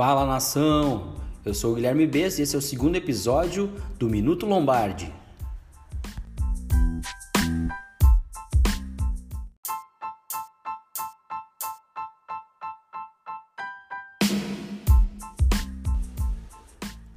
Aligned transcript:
Fala 0.00 0.24
nação! 0.24 1.12
Eu 1.44 1.52
sou 1.52 1.72
o 1.72 1.74
Guilherme 1.74 2.06
Bess 2.06 2.38
e 2.38 2.42
esse 2.42 2.56
é 2.56 2.58
o 2.58 2.62
segundo 2.62 2.96
episódio 2.96 3.70
do 3.98 4.08
Minuto 4.08 4.46
Lombardi. 4.46 5.12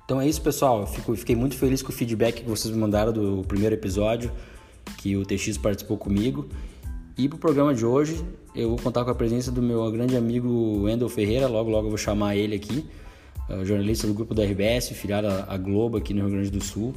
Então 0.04 0.20
é 0.20 0.28
isso, 0.28 0.42
pessoal. 0.42 0.82
Eu 0.82 0.88
fico, 0.88 1.16
fiquei 1.16 1.38
muito 1.38 1.56
feliz 1.56 1.82
com 1.82 1.88
o 1.88 1.96
feedback 1.96 2.42
que 2.42 2.50
vocês 2.50 2.74
me 2.74 2.82
mandaram 2.82 3.14
do 3.14 3.46
primeiro 3.48 3.74
episódio, 3.74 4.30
que 4.98 5.16
o 5.16 5.26
TX 5.26 5.58
participou 5.58 5.98
comigo. 5.98 6.50
E 7.16 7.30
para 7.30 7.36
o 7.36 7.40
programa 7.40 7.76
de 7.76 7.86
hoje, 7.86 8.26
eu 8.56 8.70
vou 8.70 8.80
contar 8.80 9.06
com 9.06 9.12
a 9.12 9.16
presença 9.16 9.52
do 9.52 9.62
meu 9.62 9.92
grande 9.92 10.18
amigo 10.18 10.82
Wendel 10.82 11.08
Ferreira, 11.08 11.48
logo 11.48 11.70
logo 11.70 11.86
eu 11.86 11.90
vou 11.90 11.98
chamar 11.98 12.36
ele 12.36 12.56
aqui, 12.56 12.88
uh, 13.48 13.64
jornalista 13.64 14.08
do 14.08 14.16
grupo 14.16 14.34
da 14.34 14.44
RBS, 14.44 14.90
filiado 14.90 15.28
à 15.28 15.56
Globo 15.56 15.98
aqui 15.98 16.12
no 16.12 16.22
Rio 16.22 16.32
Grande 16.32 16.50
do 16.50 16.64
Sul. 16.64 16.92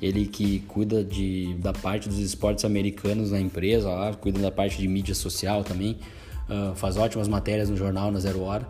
Ele 0.00 0.26
que 0.26 0.60
cuida 0.60 1.02
de, 1.02 1.54
da 1.54 1.72
parte 1.72 2.08
dos 2.08 2.18
esportes 2.20 2.64
americanos 2.64 3.32
na 3.32 3.40
empresa, 3.40 3.88
lá, 3.88 4.14
cuida 4.14 4.38
da 4.38 4.52
parte 4.52 4.78
de 4.78 4.86
mídia 4.86 5.16
social 5.16 5.64
também, 5.64 5.98
uh, 6.48 6.76
faz 6.76 6.96
ótimas 6.96 7.26
matérias 7.26 7.68
no 7.68 7.76
jornal 7.76 8.12
na 8.12 8.20
Zero 8.20 8.42
Hora. 8.42 8.68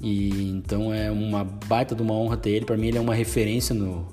E 0.00 0.48
então 0.52 0.94
é 0.94 1.10
uma 1.10 1.44
baita 1.44 1.94
de 1.94 2.00
uma 2.00 2.14
honra 2.14 2.38
ter 2.38 2.50
ele. 2.50 2.64
Para 2.64 2.78
mim 2.78 2.86
ele 2.86 2.96
é 2.96 3.00
uma 3.00 3.14
referência 3.14 3.74
no, 3.74 4.08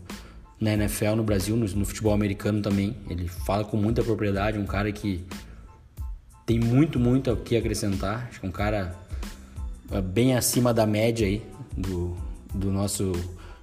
na 0.60 0.74
NFL 0.74 1.16
no 1.16 1.24
Brasil, 1.24 1.56
no, 1.56 1.66
no 1.66 1.86
futebol 1.86 2.12
americano 2.12 2.62
também. 2.62 2.98
Ele 3.10 3.30
fala 3.30 3.64
com 3.64 3.78
muita 3.78 4.04
propriedade, 4.04 4.60
um 4.60 4.66
cara 4.66 4.92
que 4.92 5.24
tem 6.48 6.58
muito, 6.62 6.98
muito 6.98 7.30
o 7.30 7.36
que 7.36 7.58
acrescentar. 7.58 8.28
Acho 8.30 8.40
que 8.40 8.46
é 8.46 8.50
um 8.50 8.54
cara 8.54 8.96
é, 9.92 10.02
bem 10.02 10.34
acima 10.34 10.74
da 10.74 10.88
média 10.88 11.28
aí 11.28 11.44
do, 11.76 12.16
do 12.54 12.72
nosso 12.72 13.12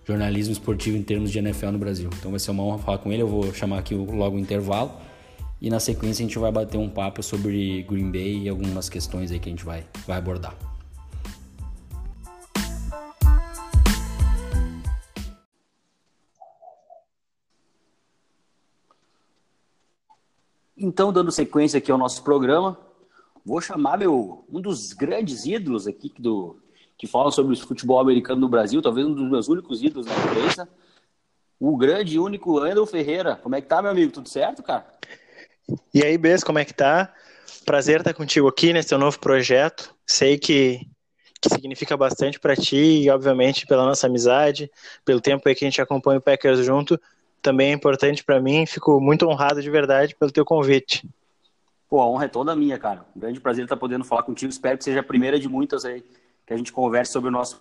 jornalismo 0.07 0.53
esportivo 0.53 0.95
em 0.95 1.03
termos 1.03 1.33
de 1.33 1.39
NFL 1.39 1.71
no 1.71 1.79
Brasil. 1.79 2.11
Então 2.19 2.31
vai 2.31 2.39
ser 2.39 2.51
uma 2.51 2.63
honra 2.63 2.79
falar 2.79 2.99
com 2.99 3.11
ele. 3.11 3.23
Eu 3.23 3.29
vou 3.29 3.55
chamar 3.55 3.79
aqui 3.79 3.95
logo 3.95 4.37
o 4.37 4.39
intervalo. 4.39 4.93
E 5.63 5.71
na 5.71 5.81
sequência 5.81 6.23
a 6.23 6.29
gente 6.29 6.39
vai 6.39 6.53
bater 6.53 6.77
um 6.77 6.91
papo 6.91 7.23
sobre 7.23 7.83
Green 7.85 8.11
Bay 8.11 8.43
e 8.43 8.49
algumas 8.51 8.91
questões 8.91 9.33
aí 9.33 9.39
que 9.39 9.49
a 9.49 9.53
gente 9.53 9.65
vai, 9.65 9.83
vai 10.07 10.19
abordar. 10.19 10.55
Então, 20.77 21.13
dando 21.13 21.31
sequência 21.31 21.79
aqui 21.79 21.91
ao 21.91 21.99
nosso 21.99 22.23
programa, 22.25 22.79
vou 23.45 23.61
chamar 23.61 23.99
meu, 23.99 24.45
um 24.51 24.61
dos 24.61 24.93
grandes 24.93 25.45
ídolos 25.45 25.87
aqui 25.87 26.13
do, 26.19 26.59
que 26.99 27.07
falam 27.07 27.31
sobre 27.31 27.55
o 27.55 27.57
futebol 27.57 28.01
americano 28.01 28.41
no 28.41 28.49
Brasil, 28.49 28.83
talvez 28.83 29.07
um 29.07 29.15
dos 29.15 29.31
meus 29.31 29.49
únicos 29.49 29.83
ídolos 29.83 30.07
na 30.07 30.15
imprensa, 30.15 30.69
o 31.61 31.77
grande 31.77 32.17
e 32.17 32.19
único 32.19 32.59
Andel 32.59 32.87
Ferreira. 32.87 33.37
Como 33.37 33.55
é 33.55 33.61
que 33.61 33.69
tá, 33.69 33.81
meu 33.81 33.91
amigo? 33.91 34.13
Tudo 34.13 34.29
certo, 34.29 34.63
cara? 34.63 34.87
E 35.93 36.03
aí, 36.03 36.19
Bess, 36.19 36.43
como 36.43 36.59
é 36.59 36.65
que 36.65 36.75
tá? 36.75 37.13
Prazer 37.65 38.01
estar 38.01 38.13
contigo 38.13 38.49
aqui 38.49 38.73
nesse 38.73 38.89
teu 38.89 38.99
novo 38.99 39.19
projeto. 39.19 39.95
Sei 40.07 40.37
que, 40.37 40.81
que 41.41 41.49
significa 41.49 41.97
bastante 41.97 42.39
para 42.39 42.57
ti 42.57 43.05
e, 43.05 43.11
obviamente, 43.11 43.67
pela 43.67 43.85
nossa 43.85 44.07
amizade, 44.07 44.71
pelo 45.05 45.21
tempo 45.21 45.49
aí 45.49 45.55
que 45.55 45.65
a 45.65 45.69
gente 45.69 45.81
acompanha 45.81 46.19
o 46.19 46.23
Packers 46.23 46.65
junto 46.65 47.01
também 47.45 47.71
é 47.71 47.75
importante 47.75 48.25
para 48.25 48.41
mim. 48.41 48.65
Fico 48.65 48.99
muito 48.99 49.29
honrado 49.29 49.61
de 49.61 49.71
verdade 49.71 50.17
pelo 50.17 50.33
teu 50.33 50.45
convite. 50.45 51.07
Pô, 51.89 52.01
a 52.01 52.09
honra 52.09 52.25
é 52.25 52.29
toda 52.29 52.57
minha, 52.57 52.79
cara. 52.79 53.05
Um 53.15 53.21
grande 53.21 53.39
prazer 53.39 53.65
estar 53.65 53.77
podendo 53.77 54.03
falar 54.03 54.23
contigo. 54.23 54.51
Espero 54.51 54.79
que 54.79 54.83
seja 54.83 55.01
a 55.01 55.05
primeira 55.05 55.39
de 55.39 55.47
muitas 55.47 55.85
aí 55.85 56.03
que 56.47 56.55
a 56.55 56.57
gente 56.57 56.73
converse 56.73 57.13
sobre 57.13 57.29
o 57.29 57.33
nosso. 57.33 57.59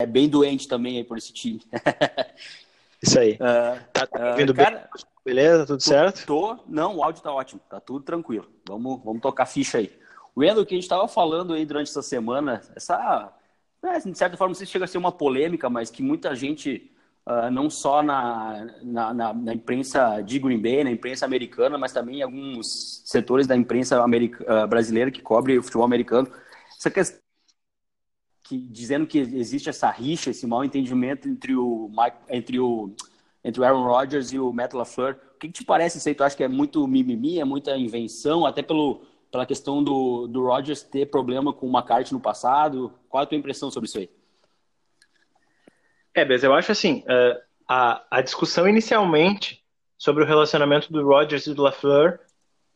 É 0.00 0.04
bem 0.04 0.28
doente 0.28 0.66
também 0.66 0.98
aí 0.98 1.04
por 1.04 1.16
esse 1.16 1.32
time. 1.32 1.62
Isso 3.00 3.18
aí. 3.18 3.34
Uh, 3.34 3.80
tá 3.92 4.08
uh, 4.12 4.36
vindo 4.36 4.52
cara, 4.52 4.88
bem? 4.92 5.04
Beleza? 5.24 5.66
Tudo 5.66 5.78
tô, 5.78 5.84
certo? 5.84 6.26
Tô. 6.26 6.58
Não, 6.66 6.96
o 6.96 7.04
áudio 7.04 7.22
tá 7.22 7.32
ótimo. 7.32 7.60
Tá 7.70 7.78
tudo 7.78 8.04
tranquilo. 8.04 8.50
Vamos, 8.68 9.00
vamos 9.04 9.22
tocar 9.22 9.46
ficha 9.46 9.78
aí. 9.78 9.96
O 10.34 10.42
Endo, 10.42 10.66
que 10.66 10.74
a 10.74 10.76
gente 10.76 10.82
estava 10.84 11.06
falando 11.06 11.54
aí 11.54 11.64
durante 11.64 11.90
essa 11.90 12.02
semana, 12.02 12.60
essa. 12.74 13.32
É, 13.84 13.98
de 14.00 14.18
certa 14.18 14.36
forma, 14.36 14.50
não 14.50 14.54
sei 14.54 14.66
se 14.66 14.72
chega 14.72 14.84
a 14.84 14.88
ser 14.88 14.98
uma 14.98 15.12
polêmica, 15.12 15.70
mas 15.70 15.90
que 15.90 16.02
muita 16.02 16.34
gente 16.34 16.90
uh, 17.26 17.50
não 17.50 17.68
só 17.70 18.02
na, 18.02 18.66
na, 18.82 19.14
na, 19.14 19.32
na, 19.32 19.54
imprensa 19.54 20.20
de 20.20 20.38
Green 20.38 20.60
Bay, 20.60 20.84
na 20.84 20.90
imprensa 20.90 21.24
americana, 21.24 21.78
mas 21.78 21.92
também 21.92 22.18
em 22.18 22.22
alguns 22.22 23.02
setores 23.04 23.46
da 23.46 23.56
imprensa 23.56 24.02
america, 24.02 24.44
uh, 24.44 24.66
brasileira 24.66 25.10
que 25.10 25.22
cobre 25.22 25.58
o 25.58 25.62
futebol 25.62 25.84
americano. 25.84 26.28
Essa 26.78 26.90
questão 26.90 27.18
que, 28.42 28.58
dizendo 28.58 29.06
que 29.06 29.18
existe 29.18 29.68
essa 29.68 29.90
rixa, 29.90 30.30
esse 30.30 30.46
mal 30.46 30.64
entendimento 30.64 31.28
entre 31.28 31.56
o, 31.56 31.88
Mike, 31.88 32.16
entre 32.28 32.60
o, 32.60 32.94
entre 33.42 33.60
o 33.60 33.64
Aaron 33.64 33.84
Rodgers 33.84 34.32
e 34.32 34.38
o 34.38 34.52
Matt 34.52 34.74
LaFleur. 34.74 35.16
O 35.34 35.38
que, 35.38 35.48
que 35.48 35.52
te 35.60 35.64
parece 35.64 35.98
isso 35.98 36.08
aí? 36.08 36.14
Tu 36.14 36.22
acha 36.22 36.36
que 36.36 36.44
é 36.44 36.48
muito 36.48 36.86
mimimi, 36.86 37.40
é 37.40 37.44
muita 37.44 37.76
invenção, 37.76 38.44
até 38.44 38.62
pelo, 38.62 39.02
pela 39.30 39.46
questão 39.46 39.82
do, 39.82 40.26
do 40.26 40.44
Rodgers 40.44 40.82
ter 40.82 41.06
problema 41.06 41.52
com 41.52 41.66
o 41.66 41.70
McCarthy 41.70 42.12
no 42.12 42.20
passado? 42.20 42.92
Qual 43.08 43.22
a 43.22 43.26
tua 43.26 43.38
impressão 43.38 43.70
sobre 43.70 43.88
isso 43.88 43.98
aí? 43.98 44.10
É, 46.14 46.24
mas 46.24 46.44
eu 46.44 46.54
acho 46.54 46.70
assim, 46.70 47.04
uh, 47.08 47.42
a, 47.68 48.04
a 48.10 48.20
discussão 48.20 48.68
inicialmente 48.68 49.62
sobre 49.98 50.22
o 50.22 50.26
relacionamento 50.26 50.92
do 50.92 51.04
Rodgers 51.04 51.46
e 51.46 51.54
do 51.54 51.62
LaFleur 51.62 52.20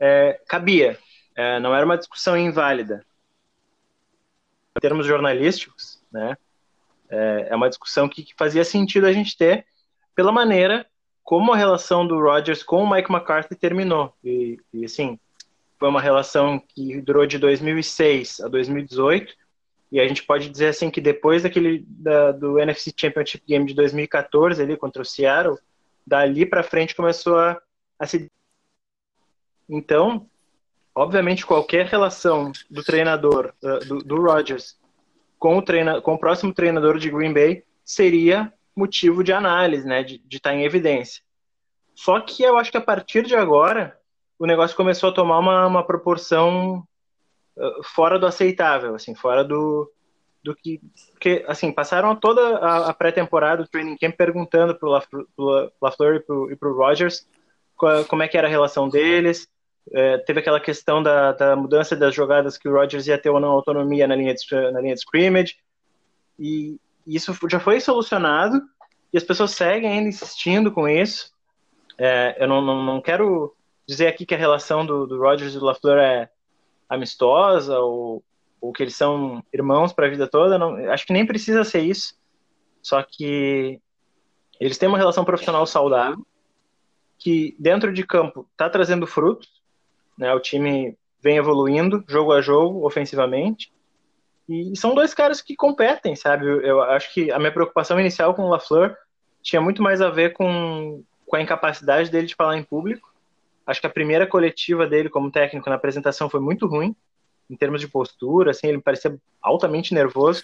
é, 0.00 0.41
cabia, 0.49 0.99
é, 1.37 1.60
não 1.60 1.75
era 1.75 1.84
uma 1.84 1.97
discussão 1.97 2.37
inválida. 2.37 3.04
Em 4.76 4.81
termos 4.81 5.06
jornalísticos, 5.06 6.03
né, 6.10 6.37
é, 7.10 7.49
é 7.50 7.56
uma 7.56 7.69
discussão 7.69 8.09
que, 8.09 8.22
que, 8.22 8.34
fazia 8.34 8.65
sentido 8.65 9.06
a 9.06 9.12
gente 9.12 9.37
ter 9.37 9.66
pela 10.15 10.32
maneira 10.32 10.87
como 11.22 11.53
a 11.53 11.56
relação 11.56 12.06
do 12.06 12.19
Rodgers 12.19 12.62
com 12.62 12.82
o 12.82 12.91
Mike 12.91 13.12
McCarthy 13.12 13.55
terminou. 13.55 14.15
E, 14.25 14.59
e 14.72 14.84
assim, 14.84 15.19
foi 15.78 15.88
uma 15.88 16.00
relação 16.00 16.59
que 16.59 17.00
durou 17.03 17.26
de 17.26 17.38
2006 17.38 18.41
a 18.41 18.49
2018, 18.49 19.34
e 19.91 20.00
a 20.00 20.06
gente 20.06 20.22
pode 20.22 20.49
dizer 20.49 20.69
assim 20.69 20.91
que 20.91 21.00
depois 21.00 21.43
daquele 21.43 21.84
da, 21.88 22.32
do 22.32 22.59
NFC 22.59 22.93
Championship 22.94 23.43
Game 23.47 23.66
de 23.66 23.75
2014 23.75 24.62
ali 24.62 24.76
contra 24.76 25.03
o 25.03 25.04
Seattle, 25.04 25.59
dali 26.06 26.44
para 26.44 26.62
frente 26.62 26.94
começou 26.94 27.38
a, 27.38 27.60
a 27.99 28.06
se 28.06 28.31
então, 29.69 30.26
obviamente 30.94 31.44
qualquer 31.44 31.87
relação 31.87 32.53
do 32.71 32.82
treinador 32.82 33.53
do, 33.87 33.99
do 33.99 34.21
Rodgers 34.21 34.78
com 35.38 35.59
o 35.59 35.62
treina, 35.62 36.00
com 36.00 36.15
o 36.15 36.19
próximo 36.19 36.53
treinador 36.55 36.99
de 36.99 37.10
Green 37.10 37.32
Bay 37.32 37.62
seria 37.84 38.53
motivo 38.75 39.22
de 39.22 39.32
análise, 39.32 39.87
né, 39.87 40.03
de 40.03 40.22
estar 40.31 40.50
tá 40.50 40.56
em 40.56 40.65
evidência. 40.65 41.22
Só 41.94 42.20
que 42.20 42.43
eu 42.43 42.56
acho 42.56 42.70
que 42.70 42.76
a 42.76 42.82
partir 42.82 43.25
de 43.25 43.34
agora 43.34 43.99
o 44.38 44.47
negócio 44.47 44.76
começou 44.76 45.10
a 45.10 45.15
tomar 45.15 45.38
uma, 45.38 45.66
uma 45.66 45.84
proporção 45.84 46.87
fora 47.83 48.19
do 48.19 48.27
aceitável, 48.27 48.95
assim, 48.95 49.15
fora 49.15 49.43
do, 49.45 49.91
do 50.43 50.55
que, 50.55 50.81
que 51.21 51.45
assim, 51.47 51.73
passaram 51.73 52.15
toda 52.15 52.59
a, 52.59 52.91
a 52.91 52.95
pré-temporada, 52.95 53.63
o 53.63 53.69
training 53.69 53.97
camp, 53.97 54.17
perguntando 54.17 54.75
pro, 54.75 54.91
La, 54.91 55.03
pro 55.37 55.73
LaFleur 55.81 56.17
e 56.17 56.21
pro, 56.21 56.53
e 56.53 56.57
pro 56.57 56.77
Rogers 56.77 57.27
qual, 57.79 58.05
como 58.05 58.23
é 58.23 58.29
que 58.29 58.37
era 58.37 58.49
a 58.49 58.51
relação 58.51 58.89
deles, 58.89 59.49
é, 59.93 60.19
teve 60.19 60.41
aquela 60.41 60.61
questão 60.61 61.03
da, 61.03 61.33
da, 61.33 61.57
mudança 61.57 61.97
das 61.97 62.15
jogadas 62.15 62.59
que 62.59 62.69
o 62.69 62.73
Rogers 62.73 63.07
ia 63.07 63.17
ter 63.17 63.31
ou 63.31 63.41
não 63.41 63.51
autonomia 63.51 64.07
na 64.07 64.17
linha 64.17 64.35
de, 64.35 64.71
na 64.73 64.81
linha 64.81 64.95
de 64.95 65.01
scrimmage, 65.01 65.57
e 66.39 66.79
isso 67.07 67.35
já 67.49 67.59
foi 67.59 67.81
solucionado, 67.81 68.61
e 69.13 69.17
as 69.17 69.25
pessoas 69.25 69.53
seguem 69.53 69.91
ainda 69.91 70.09
insistindo 70.09 70.71
com 70.71 70.87
isso, 70.87 71.33
é, 71.97 72.37
eu 72.39 72.47
não, 72.47 72.61
não, 72.61 72.83
não, 72.85 73.01
quero 73.01 73.55
dizer 73.87 74.09
aqui 74.09 74.27
que 74.27 74.35
a 74.35 74.39
relação 74.39 74.85
do, 74.85 75.07
do 75.07 75.19
Rogers 75.19 75.55
e 75.55 75.59
do 75.59 75.65
LaFleur 75.65 75.99
é 75.99 76.29
amistosa 76.88 77.79
ou, 77.79 78.23
ou 78.61 78.73
que 78.73 78.82
eles 78.82 78.96
são 78.96 79.43
irmãos 79.52 79.93
para 79.93 80.06
a 80.06 80.11
vida 80.11 80.26
toda. 80.26 80.58
Não, 80.58 80.76
acho 80.90 81.06
que 81.06 81.12
nem 81.12 81.26
precisa 81.26 81.64
ser 81.64 81.81
isso. 81.81 82.14
Só 82.82 83.02
que 83.02 83.81
eles 84.61 84.79
têm 84.79 84.88
uma 84.88 84.99
relação 84.99 85.25
profissional 85.25 85.67
saudável 85.67 86.25
que 87.19 87.56
dentro 87.58 87.93
de 87.93 88.06
campo 88.06 88.46
está 88.52 88.70
trazendo 88.70 89.06
frutos. 89.06 89.49
Né? 90.17 90.32
O 90.32 90.40
time 90.40 90.96
vem 91.20 91.37
evoluindo 91.37 92.05
jogo 92.08 92.32
a 92.32 92.40
jogo, 92.40 92.87
ofensivamente. 92.87 93.73
E 94.49 94.75
são 94.76 94.94
dois 94.94 95.12
caras 95.12 95.43
que 95.43 95.55
competem, 95.55 96.17
sabe? 96.17 96.46
Eu 96.46 96.81
acho 96.81 97.12
que 97.12 97.31
a 97.31 97.38
minha 97.38 97.52
preocupação 97.52 98.00
inicial 98.00 98.34
com 98.34 98.43
o 98.43 98.49
LaFleur 98.49 98.96
tinha 99.43 99.61
muito 99.61 99.82
mais 99.82 100.00
a 100.00 100.08
ver 100.08 100.32
com, 100.32 101.05
com 101.26 101.37
a 101.37 101.43
incapacidade 101.43 102.11
dele 102.11 102.26
de 102.26 102.34
falar 102.34 102.56
em 102.56 102.62
público 102.62 103.07
Acho 103.69 103.82
que 103.82 103.87
a 103.87 103.91
primeira 103.91 104.26
coletiva 104.26 104.87
dele 104.87 105.11
como 105.11 105.31
técnico 105.31 105.69
na 105.69 105.76
apresentação 105.76 106.31
foi 106.31 106.41
muito 106.41 106.67
ruim, 106.67 106.97
em 107.50 107.55
termos 107.55 107.82
de 107.82 107.87
postura, 107.87 108.50
assim, 108.50 108.67
ele 108.67 108.81
parecia 108.81 109.15
altamente 109.43 109.93
nervoso. 109.93 110.43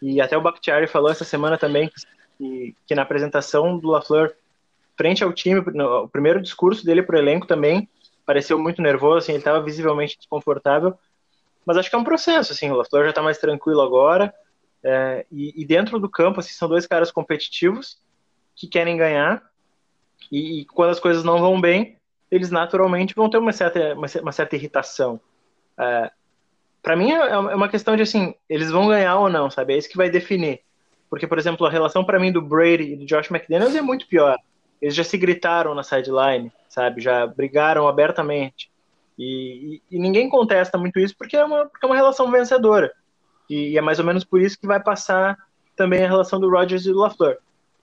E 0.00 0.22
até 0.22 0.38
o 0.38 0.40
Bakhtiari 0.40 0.86
falou 0.86 1.10
essa 1.10 1.22
semana 1.22 1.58
também 1.58 1.92
que, 2.38 2.74
que 2.86 2.94
na 2.94 3.02
apresentação 3.02 3.78
do 3.78 3.88
LaFleur, 3.88 4.34
frente 4.96 5.22
ao 5.22 5.34
time, 5.34 5.62
no, 5.74 6.04
o 6.04 6.08
primeiro 6.08 6.40
discurso 6.40 6.82
dele 6.82 7.02
para 7.02 7.16
o 7.16 7.18
elenco 7.18 7.46
também 7.46 7.86
pareceu 8.24 8.58
muito 8.58 8.80
nervoso, 8.80 9.18
assim, 9.18 9.32
ele 9.32 9.40
estava 9.40 9.62
visivelmente 9.62 10.16
desconfortável. 10.16 10.98
Mas 11.66 11.76
acho 11.76 11.90
que 11.90 11.94
é 11.94 11.98
um 11.98 12.04
processo, 12.04 12.54
assim, 12.54 12.70
o 12.70 12.74
LaFleur 12.74 13.04
já 13.04 13.10
está 13.10 13.22
mais 13.22 13.36
tranquilo 13.36 13.82
agora. 13.82 14.32
É, 14.82 15.26
e, 15.30 15.60
e, 15.60 15.66
dentro 15.66 15.98
do 15.98 16.08
campo, 16.08 16.40
assim, 16.40 16.54
são 16.54 16.70
dois 16.70 16.86
caras 16.86 17.12
competitivos 17.12 17.98
que 18.56 18.66
querem 18.66 18.96
ganhar. 18.96 19.42
E, 20.30 20.62
e 20.62 20.64
quando 20.64 20.88
as 20.88 20.98
coisas 20.98 21.22
não 21.22 21.38
vão 21.38 21.60
bem, 21.60 22.00
eles 22.32 22.50
naturalmente 22.50 23.14
vão 23.14 23.28
ter 23.28 23.36
uma 23.36 23.52
certa, 23.52 23.94
uma, 23.94 24.32
certa 24.32 24.56
irritação. 24.56 25.20
É, 25.78 26.10
para 26.82 26.96
mim 26.96 27.12
é, 27.12 27.18
é 27.18 27.36
uma 27.36 27.68
questão 27.68 27.94
de 27.94 28.02
assim, 28.02 28.34
eles 28.48 28.70
vão 28.70 28.88
ganhar 28.88 29.18
ou 29.18 29.28
não, 29.28 29.50
sabe? 29.50 29.74
É 29.74 29.76
isso 29.76 29.90
que 29.90 29.98
vai 29.98 30.08
definir. 30.08 30.62
Porque, 31.10 31.26
por 31.26 31.38
exemplo, 31.38 31.66
a 31.66 31.70
relação 31.70 32.02
para 32.02 32.18
mim 32.18 32.32
do 32.32 32.40
Brady 32.40 32.94
e 32.94 32.96
do 32.96 33.04
Josh 33.04 33.30
McDaniels 33.30 33.74
é 33.74 33.82
muito 33.82 34.08
pior. 34.08 34.38
Eles 34.80 34.94
já 34.94 35.04
se 35.04 35.18
gritaram 35.18 35.74
na 35.74 35.82
sideline, 35.82 36.50
sabe? 36.70 37.02
Já 37.02 37.26
brigaram 37.26 37.86
abertamente. 37.86 38.70
E, 39.18 39.82
e, 39.90 39.96
e, 39.96 39.98
ninguém 39.98 40.30
contesta 40.30 40.78
muito 40.78 40.98
isso 40.98 41.14
porque 41.14 41.36
é 41.36 41.44
uma, 41.44 41.66
porque 41.66 41.84
é 41.84 41.88
uma 41.88 41.94
relação 41.94 42.30
vencedora. 42.30 42.90
E, 43.48 43.72
e, 43.72 43.78
é 43.78 43.82
mais 43.82 43.98
ou 43.98 44.06
menos 44.06 44.24
por 44.24 44.40
isso 44.40 44.58
que 44.58 44.66
vai 44.66 44.82
passar 44.82 45.36
também 45.76 46.02
a 46.02 46.08
relação 46.08 46.40
do 46.40 46.48
Rodgers 46.48 46.86
e 46.86 46.92
do 46.92 46.98
LaFleur. 46.98 47.36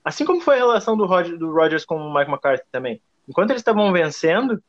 Assim 0.04 0.24
como 0.24 0.40
foi 0.40 0.56
a 0.56 0.58
relação 0.58 0.96
do, 0.96 1.06
Roger, 1.06 1.38
do 1.38 1.52
Rodgers 1.52 1.84
com 1.84 1.96
o 1.96 2.12
Mike 2.12 2.28
McCarthy 2.28 2.66
também. 2.72 3.00
Enquanto 3.30 3.50
eles 3.50 3.60
estavam 3.60 3.92
vencendo, 3.92 4.60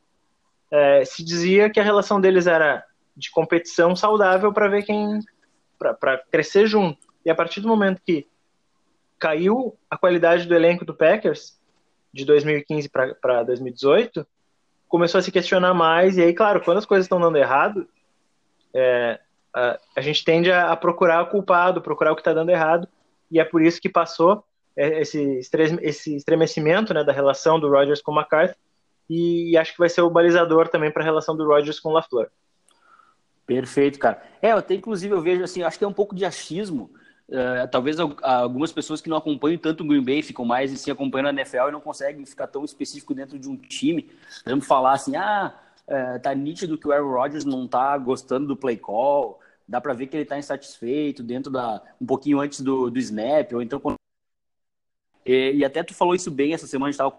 é, 0.70 1.04
se 1.04 1.24
dizia 1.24 1.68
que 1.68 1.80
a 1.80 1.82
relação 1.82 2.20
deles 2.20 2.46
era 2.46 2.84
de 3.16 3.28
competição 3.28 3.96
saudável 3.96 4.52
para 4.52 4.68
ver 4.68 4.84
quem. 4.84 5.18
para 5.78 6.18
crescer 6.30 6.68
junto. 6.68 7.00
E 7.26 7.30
a 7.30 7.34
partir 7.34 7.60
do 7.60 7.66
momento 7.66 8.00
que 8.06 8.24
caiu 9.18 9.76
a 9.90 9.98
qualidade 9.98 10.46
do 10.46 10.54
elenco 10.54 10.84
do 10.84 10.94
Packers, 10.94 11.60
de 12.14 12.24
2015 12.24 12.88
para 13.20 13.42
2018, 13.42 14.24
começou 14.86 15.18
a 15.18 15.22
se 15.22 15.32
questionar 15.32 15.74
mais. 15.74 16.16
E 16.16 16.22
aí, 16.22 16.32
claro, 16.32 16.60
quando 16.60 16.78
as 16.78 16.86
coisas 16.86 17.06
estão 17.06 17.20
dando 17.20 17.38
errado, 17.38 17.88
é, 18.72 19.18
a, 19.52 19.80
a, 19.96 20.00
gente 20.00 20.24
tende 20.24 20.52
a, 20.52 20.70
a, 20.70 20.76
procurar 20.76 21.22
o 21.22 21.26
culpado, 21.26 21.82
procurar 21.82 22.12
o 22.12 22.14
que 22.14 22.20
está 22.20 22.32
dando 22.32 22.50
errado. 22.50 22.86
E 23.28 23.40
é 23.40 23.44
por 23.44 23.60
isso 23.60 23.80
que 23.80 23.88
passou 23.88 24.44
esse, 24.76 25.40
esse 25.82 26.16
estremecimento 26.16 26.94
né, 26.94 27.04
da 27.04 27.12
relação 27.12 27.58
do 27.58 27.68
Rodgers 27.68 28.00
com 28.00 28.12
o 28.12 28.18
McCarthy. 28.18 28.56
E, 29.08 29.56
acho 29.56 29.72
que 29.72 29.78
vai 29.78 29.88
ser 29.88 30.00
o 30.00 30.10
balizador 30.10 30.68
também 30.68 30.90
para 30.90 31.02
a 31.02 31.04
relação 31.04 31.36
do 31.36 31.46
Rodgers 31.46 31.78
com 31.78 31.90
o 31.90 31.92
LaFleur. 31.92 32.28
Perfeito, 33.46 33.98
cara. 33.98 34.22
É, 34.40 34.50
até 34.52 34.74
inclusive 34.74 35.12
eu 35.12 35.20
vejo 35.20 35.42
assim, 35.42 35.62
acho 35.62 35.78
que 35.78 35.84
é 35.84 35.88
um 35.88 35.92
pouco 35.92 36.14
de 36.14 36.24
achismo 36.24 36.90
Uh, 37.32 37.66
talvez 37.70 37.96
algumas 37.98 38.72
pessoas 38.72 39.00
que 39.00 39.08
não 39.08 39.16
acompanham 39.16 39.56
tanto 39.56 39.82
o 39.82 39.86
Green 39.86 40.04
Bay 40.04 40.22
ficam 40.22 40.44
mais 40.44 40.70
assim, 40.70 40.90
acompanhando 40.90 41.28
a 41.28 41.40
NFL 41.40 41.68
e 41.68 41.72
não 41.72 41.80
conseguem 41.80 42.26
ficar 42.26 42.46
tão 42.46 42.62
específico 42.62 43.14
dentro 43.14 43.38
de 43.38 43.48
um 43.48 43.56
time. 43.56 44.10
Vamos 44.44 44.66
falar 44.66 44.92
assim, 44.92 45.16
ah, 45.16 45.54
uh, 45.88 46.20
tá 46.20 46.34
nítido 46.34 46.76
que 46.76 46.86
o 46.86 46.92
Aaron 46.92 47.10
Rodgers 47.10 47.46
não 47.46 47.66
tá 47.66 47.96
gostando 47.96 48.48
do 48.48 48.56
play 48.56 48.76
call, 48.76 49.40
dá 49.66 49.80
para 49.80 49.94
ver 49.94 50.08
que 50.08 50.16
ele 50.16 50.26
tá 50.26 50.38
insatisfeito 50.38 51.22
dentro 51.22 51.50
da 51.50 51.80
um 51.98 52.04
pouquinho 52.04 52.38
antes 52.38 52.60
do, 52.60 52.90
do 52.90 52.98
snap 52.98 53.52
ou 53.54 53.62
então 53.62 53.80
quando... 53.80 53.96
e, 55.24 55.52
e, 55.56 55.64
até 55.64 55.82
tu 55.82 55.94
falou 55.94 56.14
isso 56.14 56.30
bem 56.30 56.54
essa 56.54 56.66
semana 56.66 56.88
a 56.88 56.92
gente 56.92 56.98
tava 56.98 57.18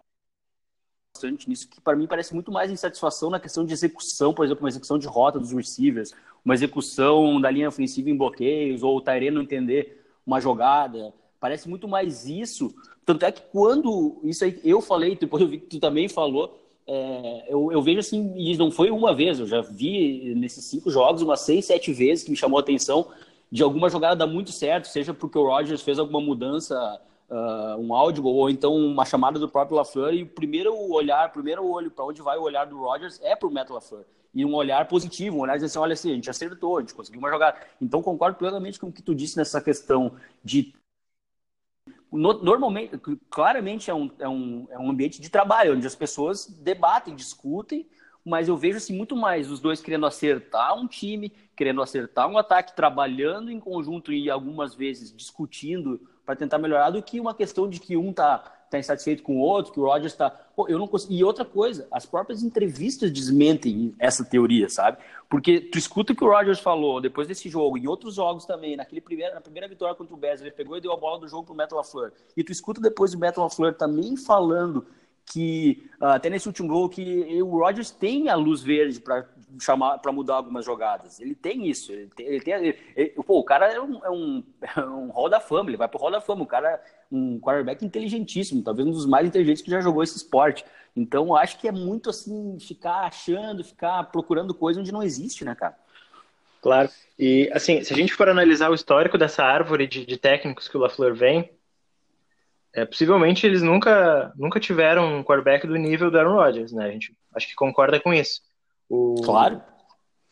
bastante 1.14 1.48
nisso 1.48 1.70
que 1.70 1.80
para 1.80 1.96
mim 1.96 2.08
parece 2.08 2.34
muito 2.34 2.52
mais 2.52 2.72
insatisfação 2.72 3.30
na 3.30 3.40
questão 3.40 3.66
de 3.66 3.74
execução, 3.74 4.34
por 4.34 4.46
exemplo, 4.46 4.64
uma 4.64 4.70
execução 4.70 4.98
de 4.98 5.08
rota 5.08 5.40
dos 5.40 5.52
receivers, 5.52 6.14
uma 6.44 6.54
execução 6.54 7.40
da 7.40 7.50
linha 7.50 7.70
ofensiva 7.70 8.10
em 8.10 8.18
bloqueios 8.18 8.84
ou 8.84 8.98
o 8.98 9.02
Tyrene 9.02 9.36
não 9.36 9.44
entender 9.44 10.04
uma 10.26 10.40
jogada. 10.40 11.14
Parece 11.40 11.70
muito 11.70 11.88
mais 11.88 12.26
isso. 12.28 12.74
Tanto 13.06 13.26
é 13.26 13.32
que 13.32 13.42
quando 13.52 14.20
isso 14.24 14.44
aí 14.44 14.60
eu 14.64 14.82
falei, 14.82 15.16
depois 15.16 15.42
eu 15.42 15.48
vi 15.48 15.60
que 15.60 15.68
tu 15.68 15.80
também 15.80 16.08
falou, 16.08 16.60
é, 16.88 17.46
eu, 17.48 17.72
eu, 17.72 17.82
vejo 17.82 18.00
assim, 18.00 18.34
e 18.36 18.58
não 18.58 18.72
foi 18.72 18.92
uma 18.92 19.14
vez, 19.14 19.40
eu 19.40 19.48
já 19.48 19.62
vi 19.62 20.34
nesses 20.36 20.66
cinco 20.66 20.90
jogos 20.90 21.22
umas 21.22 21.42
seis, 21.42 21.66
sete 21.66 21.94
vezes 21.94 22.24
que 22.24 22.32
me 22.32 22.38
chamou 22.38 22.58
a 22.58 22.62
atenção 22.62 23.08
de 23.52 23.62
alguma 23.62 23.90
jogada 23.90 24.16
dar 24.16 24.28
muito 24.28 24.52
certo, 24.52 24.88
seja 24.88 25.14
porque 25.14 25.38
o 25.38 25.46
Rogers 25.46 25.82
fez 25.82 26.00
alguma 26.00 26.20
mudança, 26.20 27.00
uh, 27.34 27.80
um 27.80 27.94
áudio, 27.94 28.24
ou 28.26 28.50
então 28.50 28.76
uma 28.76 29.06
chamada 29.06 29.40
do 29.40 29.50
próprio 29.50 29.78
LaFleur, 29.78 30.14
e 30.14 30.24
o 30.24 30.28
primeiro 30.28 30.76
olhar, 30.92 31.32
primeiro 31.32 31.66
olho 31.66 31.90
para 31.90 32.06
onde 32.06 32.22
vai 32.22 32.38
o 32.38 32.44
olhar 32.44 32.66
do 32.66 32.78
Rogers 32.78 33.20
é 33.24 33.36
para 33.36 33.48
o 33.48 33.52
Matt 33.52 33.70
LaFleur 33.70 34.06
e 34.34 34.44
um 34.44 34.56
olhar 34.56 34.88
positivo, 34.88 35.38
um 35.38 35.42
olhar 35.42 35.60
de 35.60 35.66
assim, 35.66 35.78
olha 35.78 35.94
assim, 35.94 36.12
a 36.12 36.16
gente 36.16 36.30
acertou, 36.30 36.78
a 36.78 36.82
gente 36.82 36.96
conseguiu 36.96 37.20
uma 37.20 37.30
jogada. 37.30 37.58
Então 37.80 38.02
concordo 38.02 38.38
plenamente 38.38 38.80
com 38.80 38.88
o 38.88 38.92
que 38.92 39.04
tu 39.04 39.14
disse 39.14 39.38
nessa 39.38 39.62
questão 39.62 40.16
de 40.44 40.74
normalmente, 42.12 42.96
claramente 43.30 43.90
é 43.90 43.94
um, 43.94 44.10
é, 44.20 44.30
um, 44.30 44.68
é 44.70 44.78
um 44.78 44.90
ambiente 44.90 45.20
de 45.20 45.30
trabalho, 45.30 45.76
onde 45.76 45.88
as 45.88 45.96
pessoas 45.96 46.46
debatem, 46.46 47.16
discutem, 47.16 47.88
mas 48.24 48.48
eu 48.48 48.56
vejo 48.56 48.78
assim, 48.78 48.96
muito 48.96 49.16
mais 49.16 49.50
os 49.50 49.60
dois 49.60 49.82
querendo 49.82 50.06
acertar 50.06 50.76
um 50.80 50.88
time, 50.88 51.34
querendo 51.56 51.82
acertar 51.82 52.30
um 52.30 52.38
ataque, 52.38 52.76
trabalhando 52.76 53.52
em 53.52 53.60
conjunto 53.60 54.14
e 54.14 54.30
algumas 54.30 54.76
vezes 54.76 55.12
discutindo 55.12 56.00
para 56.26 56.36
tentar 56.36 56.58
melhorar, 56.58 56.90
do 56.90 57.02
que 57.02 57.20
uma 57.20 57.34
questão 57.34 57.70
de 57.70 57.80
que 57.80 57.98
um 57.98 58.14
tá 58.14 58.54
está 58.76 58.80
insatisfeito 58.80 59.24
com 59.24 59.38
o 59.38 59.40
outro, 59.40 59.72
que 59.72 59.80
o 59.80 59.84
Rogers 59.84 60.14
está. 60.14 60.36
Eu 60.68 60.80
não 60.80 60.88
consigo. 60.88 61.14
E 61.14 61.24
outra 61.24 61.46
coisa, 61.46 61.88
as 61.92 62.06
próprias 62.06 62.44
entrevistas 62.44 63.12
desmentem 63.12 63.94
essa 64.00 64.26
teoria, 64.26 64.68
sabe? 64.68 64.98
Porque 65.30 65.60
tu 65.60 65.78
escuta 65.78 66.14
o 66.14 66.16
que 66.16 66.24
o 66.24 66.30
Rogers 66.30 66.60
falou 66.60 67.00
depois 67.00 67.28
desse 67.28 67.50
jogo, 67.50 67.78
em 67.78 67.88
outros 67.88 68.16
jogos 68.16 68.46
também, 68.46 68.76
naquele 68.76 69.02
primeiro, 69.02 69.34
na 69.34 69.42
primeira 69.42 69.68
vitória 69.68 69.96
contra 69.96 70.14
o 70.14 70.18
Bears, 70.18 70.42
ele 70.42 70.52
pegou 70.52 70.78
e 70.78 70.82
deu 70.82 70.92
a 70.92 70.98
bola 70.98 71.20
do 71.20 71.28
jogo 71.28 71.44
pro 71.44 71.56
Metal 71.56 71.78
LaFleur. 71.78 72.12
E 72.36 72.44
tu 72.44 72.52
escuta 72.52 72.82
depois 72.82 73.14
o 73.14 73.20
Metal 73.20 73.44
LaFleur 73.44 73.74
também 73.76 74.18
falando 74.18 74.86
que 75.26 75.90
uh, 76.02 76.08
até 76.08 76.30
nesse 76.30 76.48
último 76.48 76.68
gol 76.68 76.90
que 76.90 77.42
o 77.42 77.60
Rodgers 77.60 77.92
tem 77.92 78.28
a 78.30 78.36
luz 78.36 78.62
verde 78.62 79.00
para 79.00 79.26
chamar 79.60 79.98
para 80.00 80.12
mudar 80.12 80.36
algumas 80.36 80.66
jogadas. 80.66 81.20
Ele 81.20 81.36
tem 81.36 81.68
isso. 81.68 81.92
Ele 81.92 82.10
tem, 82.16 82.26
ele 82.26 82.42
tem 82.42 82.54
ele, 82.54 82.80
ele, 82.96 83.10
pô, 83.10 83.40
o 83.40 83.44
cara 83.44 83.72
é 83.72 83.80
um, 83.80 84.06
é 84.06 84.10
um, 84.10 84.44
é 84.76 84.80
um 84.82 85.10
hall 85.12 85.30
da 85.30 85.40
fama. 85.40 85.70
Ele 85.70 85.78
vai 85.78 85.88
pro 85.88 86.00
hall 86.00 86.12
da 86.12 86.22
fama. 86.22 86.44
O 86.44 86.48
cara 86.48 86.70
é 86.70 86.82
um 87.12 87.40
quarterback 87.40 87.86
inteligentíssimo, 87.86 88.64
talvez 88.64 88.88
um 88.88 88.92
dos 88.92 89.06
mais 89.06 89.28
inteligentes 89.28 89.62
que 89.62 89.72
já 89.72 89.82
jogou 89.82 90.04
esse 90.04 90.18
esporte. 90.18 90.66
Então, 90.96 91.36
acho 91.36 91.60
que 91.60 91.68
é 91.68 91.72
muito 91.72 92.10
assim 92.10 92.58
ficar 92.60 93.02
achando, 93.02 93.64
ficar 93.64 94.04
procurando 94.06 94.54
coisa 94.54 94.80
onde 94.80 94.92
não 94.92 95.04
existe, 95.04 95.44
né, 95.44 95.56
cara? 95.56 95.76
Claro. 96.62 96.90
E 97.20 97.50
assim, 97.54 97.84
se 97.84 97.94
a 97.94 97.96
gente 97.96 98.14
for 98.14 98.30
analisar 98.30 98.70
o 98.70 98.76
histórico 98.76 99.18
dessa 99.18 99.44
árvore 99.44 99.86
de, 99.86 100.06
de 100.06 100.18
técnicos 100.18 100.68
que 100.68 100.78
o 100.78 100.80
LaFleur 100.80 101.14
vem, 101.14 101.52
é, 102.74 102.86
possivelmente 102.86 103.46
eles 103.46 103.62
nunca, 103.62 104.34
nunca 104.36 104.60
tiveram 104.60 105.20
um 105.20 105.24
quarterback 105.24 105.68
do 105.68 105.76
nível 105.76 106.10
do 106.10 106.18
Aaron 106.18 106.36
Rodgers, 106.36 106.72
né? 106.72 106.88
A 106.88 106.92
gente 106.92 107.16
acho 107.36 107.48
que 107.48 107.56
concorda 107.56 108.00
com 108.00 108.14
isso. 108.14 108.42
O, 108.94 109.16
claro. 109.24 109.60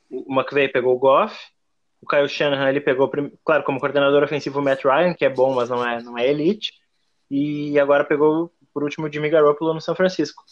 O 0.08 0.32
McVay 0.32 0.68
pegou 0.68 0.96
o 0.96 1.00
Goff, 1.00 1.36
o 2.00 2.06
Kyle 2.06 2.30
Shanahan 2.30 2.70
ele 2.70 2.80
pegou, 2.80 3.10
claro, 3.44 3.64
como 3.64 3.80
coordenador 3.80 4.22
ofensivo 4.22 4.60
o 4.60 4.62
Matt 4.62 4.84
Ryan, 4.84 5.16
que 5.16 5.26
é 5.26 5.30
bom, 5.30 5.56
mas 5.56 5.70
não 5.70 5.84
é, 5.84 6.04
não 6.04 6.16
é 6.16 6.30
elite, 6.30 6.74
e 7.30 7.80
agora 7.80 8.04
pegou, 8.04 8.52
por 8.72 8.84
último, 8.84 9.08
o 9.08 9.12
Jimmy 9.12 9.32
Garoppolo 9.32 9.74
no 9.74 9.82
São 9.82 9.96
Francisco. 9.96 10.44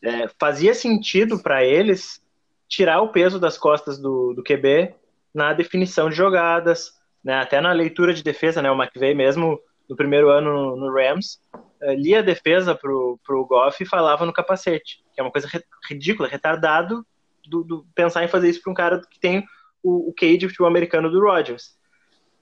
É, 0.00 0.28
fazia 0.38 0.74
sentido 0.74 1.42
para 1.42 1.64
eles 1.64 2.22
tirar 2.68 3.02
o 3.02 3.08
peso 3.08 3.40
das 3.40 3.58
costas 3.58 3.98
do, 3.98 4.32
do 4.32 4.44
QB 4.44 4.94
na 5.34 5.52
definição 5.52 6.08
de 6.08 6.14
jogadas, 6.14 6.92
né, 7.24 7.34
até 7.34 7.60
na 7.60 7.72
leitura 7.72 8.14
de 8.14 8.22
defesa, 8.22 8.62
né, 8.62 8.70
o 8.70 8.80
McVay 8.80 9.12
mesmo 9.12 9.58
no 9.88 9.96
primeiro 9.96 10.28
ano 10.28 10.76
no, 10.76 10.92
Rams, 10.92 11.40
uh, 11.82 11.92
lia 11.94 12.20
a 12.20 12.22
defesa 12.22 12.76
pro, 12.76 13.18
pro 13.26 13.44
Goff 13.44 13.82
e 13.82 13.88
falava 13.88 14.24
no 14.24 14.32
capacete, 14.32 15.02
que 15.12 15.20
é 15.20 15.22
uma 15.22 15.32
coisa 15.32 15.48
ridícula, 15.88 16.28
retardado 16.28 17.04
do, 17.50 17.64
do, 17.64 17.86
pensar 17.94 18.24
em 18.24 18.28
fazer 18.28 18.48
isso 18.48 18.62
para 18.62 18.70
um 18.70 18.74
cara 18.74 19.00
que 19.00 19.18
tem 19.18 19.44
o, 19.82 20.10
o 20.10 20.14
QI 20.14 20.38
de 20.38 20.48
futebol 20.48 20.68
americano 20.68 21.10
do 21.10 21.20
Rodgers. 21.20 21.76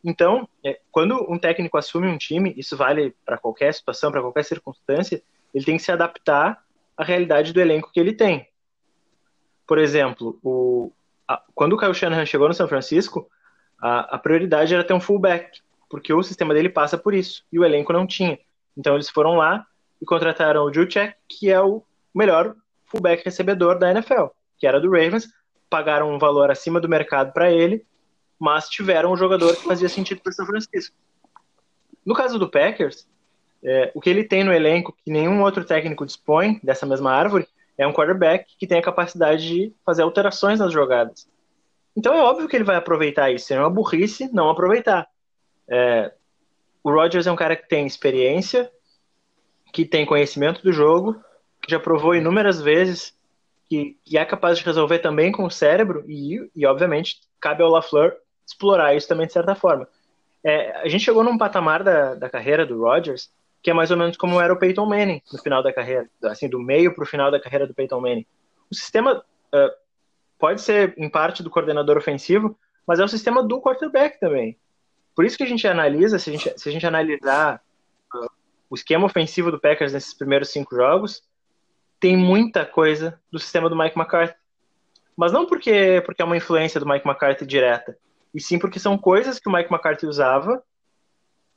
Então, 0.05 0.49
é, 0.65 0.79
quando 0.93 1.27
um 1.29 1.39
técnico 1.39 1.77
assume 1.77 2.07
um 2.07 2.19
time, 2.19 2.55
isso 2.57 2.77
vale 2.77 3.15
para 3.25 3.39
qualquer 3.39 3.73
situação, 3.75 4.13
para 4.13 4.21
qualquer 4.21 4.45
circunstância, 4.45 5.23
ele 5.53 5.65
tem 5.65 5.77
que 5.77 5.83
se 5.83 5.91
adaptar 5.91 6.63
à 6.97 7.03
realidade 7.03 7.53
do 7.53 7.61
elenco 7.61 7.91
que 7.93 7.99
ele 7.99 8.13
tem. 8.13 8.47
Por 9.67 9.79
exemplo, 9.79 10.39
o, 10.43 10.93
a, 11.27 11.43
quando 11.55 11.73
o 11.73 11.79
Kyle 11.79 11.95
Shanahan 11.95 12.27
chegou 12.27 12.47
no 12.47 12.55
São 12.55 12.69
Francisco, 12.69 13.29
a, 13.81 14.17
a 14.17 14.19
prioridade 14.19 14.73
era 14.73 14.85
ter 14.85 14.95
um 14.95 15.01
fullback 15.01 15.61
porque 15.89 16.13
o 16.13 16.23
sistema 16.23 16.53
dele 16.53 16.69
passa 16.69 16.99
por 16.99 17.15
isso, 17.15 17.45
e 17.51 17.59
o 17.59 17.65
elenco 17.65 17.93
não 17.93 18.07
tinha. 18.07 18.39
Então 18.77 18.95
eles 18.95 19.09
foram 19.09 19.37
lá 19.37 19.67
e 20.01 20.05
contrataram 20.05 20.65
o 20.65 20.73
Juchek, 20.73 21.15
que 21.29 21.51
é 21.51 21.61
o 21.61 21.83
melhor 22.15 22.55
fullback 22.87 23.25
recebedor 23.25 23.79
da 23.79 23.91
NFL, 23.91 24.27
que 24.59 24.67
era 24.67 24.81
do 24.81 24.91
Ravens, 24.91 25.29
pagaram 25.71 26.13
um 26.13 26.19
valor 26.19 26.51
acima 26.51 26.81
do 26.81 26.89
mercado 26.89 27.33
para 27.33 27.51
ele, 27.51 27.85
mas 28.39 28.69
tiveram 28.69 29.13
um 29.13 29.17
jogador 29.17 29.55
que 29.57 29.65
fazia 29.65 29.89
sentido 29.89 30.21
para 30.21 30.33
São 30.33 30.47
Francisco. 30.47 30.97
No 32.05 32.15
caso 32.15 32.39
do 32.39 32.51
Packers, 32.51 33.07
é, 33.63 33.91
o 33.95 34.01
que 34.01 34.09
ele 34.09 34.25
tem 34.25 34.45
no 34.45 34.53
elenco 34.53 34.97
que 35.05 35.11
nenhum 35.11 35.43
outro 35.43 35.65
técnico 35.65 36.07
dispõe 36.07 36.61
dessa 36.63 36.87
mesma 36.87 37.13
árvore 37.13 37.47
é 37.77 37.87
um 37.87 37.93
quarterback 37.93 38.57
que 38.59 38.67
tem 38.67 38.79
a 38.79 38.83
capacidade 38.83 39.47
de 39.47 39.75
fazer 39.85 40.03
alterações 40.03 40.59
nas 40.59 40.73
jogadas. 40.73 41.29
Então 41.97 42.15
é 42.15 42.23
óbvio 42.23 42.49
que 42.49 42.57
ele 42.57 42.65
vai 42.65 42.77
aproveitar 42.77 43.31
isso, 43.31 43.53
é 43.53 43.59
uma 43.59 43.71
burrice 43.71 44.33
não 44.33 44.49
aproveitar. 44.49 45.07
É, 45.69 46.13
o 46.83 46.91
Rodgers 46.91 47.27
é 47.27 47.33
um 47.33 47.37
cara 47.37 47.57
que 47.57 47.69
tem 47.69 47.87
experiência, 47.87 48.71
que 49.73 49.85
tem 49.85 50.07
conhecimento 50.07 50.63
do 50.63 50.73
jogo, 50.73 51.21
que 51.61 51.71
já 51.71 51.81
provou 51.81 52.15
inúmeras 52.15 52.61
vezes 52.61 53.18
que, 53.69 53.97
que 54.05 54.19
é 54.19 54.25
capaz 54.25 54.59
de 54.59 54.65
resolver 54.65 54.99
também 55.01 55.31
com 55.31 55.45
o 55.45 55.51
cérebro 55.51 56.05
e, 56.09 56.51
e 56.55 56.67
obviamente, 56.67 57.21
cabe 57.41 57.63
ao 57.63 57.71
LaFleur 57.71 58.15
explorar 58.47 58.95
isso 58.95 59.09
também 59.09 59.27
de 59.27 59.33
certa 59.33 59.55
forma. 59.55 59.87
É, 60.43 60.73
a 60.81 60.89
gente 60.89 61.05
chegou 61.05 61.23
num 61.23 61.37
patamar 61.37 61.83
da, 61.83 62.15
da 62.15 62.31
carreira 62.31 62.65
do 62.65 62.81
Rodgers 62.81 63.31
que 63.63 63.71
é 63.71 63.75
mais 63.75 63.91
ou 63.91 63.97
menos 63.97 64.17
como 64.17 64.41
era 64.41 64.53
o 64.53 64.59
Peyton 64.59 64.87
Manning 64.87 65.21
no 65.33 65.39
final 65.39 65.63
da 65.63 65.73
carreira, 65.73 66.09
assim, 66.25 66.49
do 66.49 66.61
meio 66.61 66.95
para 66.95 67.05
o 67.05 67.07
final 67.07 67.31
da 67.31 67.41
carreira 67.41 67.67
do 67.67 67.75
Peyton 67.75 68.01
Manning. 68.01 68.27
O 68.71 68.75
sistema 68.75 69.17
uh, 69.19 69.71
pode 70.39 70.61
ser 70.61 70.95
em 70.97 71.11
parte 71.11 71.43
do 71.43 71.51
coordenador 71.51 71.97
ofensivo, 71.97 72.57
mas 72.87 73.01
é 73.01 73.05
o 73.05 73.09
sistema 73.09 73.43
do 73.43 73.61
quarterback 73.61 74.19
também. 74.21 74.57
Por 75.15 75.25
isso 75.25 75.37
que 75.37 75.43
a 75.43 75.47
gente 75.47 75.67
analisa, 75.67 76.19
se 76.19 76.31
a 76.31 76.33
gente, 76.33 76.59
se 76.59 76.69
a 76.69 76.73
gente 76.73 76.87
analisar 76.87 77.61
uh, 78.15 78.31
o 78.71 78.75
esquema 78.75 79.07
ofensivo 79.07 79.51
do 79.51 79.61
Packers 79.61 79.93
nesses 79.93 80.15
primeiros 80.15 80.51
cinco 80.51 80.77
jogos, 80.77 81.23
tem 82.01 82.17
muita 82.17 82.65
coisa 82.65 83.21
do 83.31 83.39
sistema 83.39 83.69
do 83.69 83.77
Mike 83.77 83.99
McCarthy. 83.99 84.37
Mas 85.17 85.33
não 85.33 85.47
porque, 85.47 86.03
porque 86.07 86.23
é 86.23 86.25
uma 86.25 86.37
influência 86.37 86.79
do 86.79 86.87
Mike 86.87 87.07
McCarthy 87.07 87.45
direta, 87.45 87.99
e 88.33 88.41
sim 88.41 88.59
porque 88.59 88.79
são 88.79 88.97
coisas 88.97 89.39
que 89.39 89.49
o 89.49 89.53
Mike 89.53 89.73
McCarthy 89.73 90.07
usava 90.07 90.63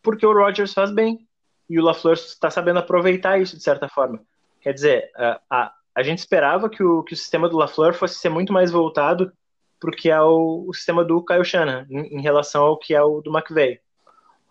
porque 0.01 0.25
o 0.25 0.33
Rodgers 0.33 0.73
faz 0.73 0.91
bem. 0.91 1.27
E 1.69 1.79
o 1.79 1.83
LaFleur 1.83 2.15
está 2.15 2.49
sabendo 2.49 2.79
aproveitar 2.79 3.39
isso 3.39 3.55
de 3.55 3.63
certa 3.63 3.87
forma. 3.87 4.21
Quer 4.59 4.73
dizer, 4.73 5.11
a, 5.15 5.41
a, 5.49 5.73
a 5.95 6.03
gente 6.03 6.19
esperava 6.19 6.69
que 6.69 6.83
o, 6.83 7.03
que 7.03 7.13
o 7.13 7.17
sistema 7.17 7.47
do 7.47 7.57
LaFleur 7.57 7.93
fosse 7.93 8.15
ser 8.15 8.29
muito 8.29 8.51
mais 8.51 8.71
voltado 8.71 9.31
para 9.79 9.91
que 9.91 10.09
é 10.09 10.21
o, 10.21 10.65
o, 10.67 10.73
sistema 10.73 11.03
do 11.03 11.23
Kyle 11.23 11.45
Shanahan 11.45 11.87
em, 11.89 12.17
em, 12.17 12.21
relação 12.21 12.63
ao 12.63 12.77
que 12.77 12.93
é 12.93 13.01
o 13.01 13.21
do 13.21 13.35
McVeigh. 13.35 13.79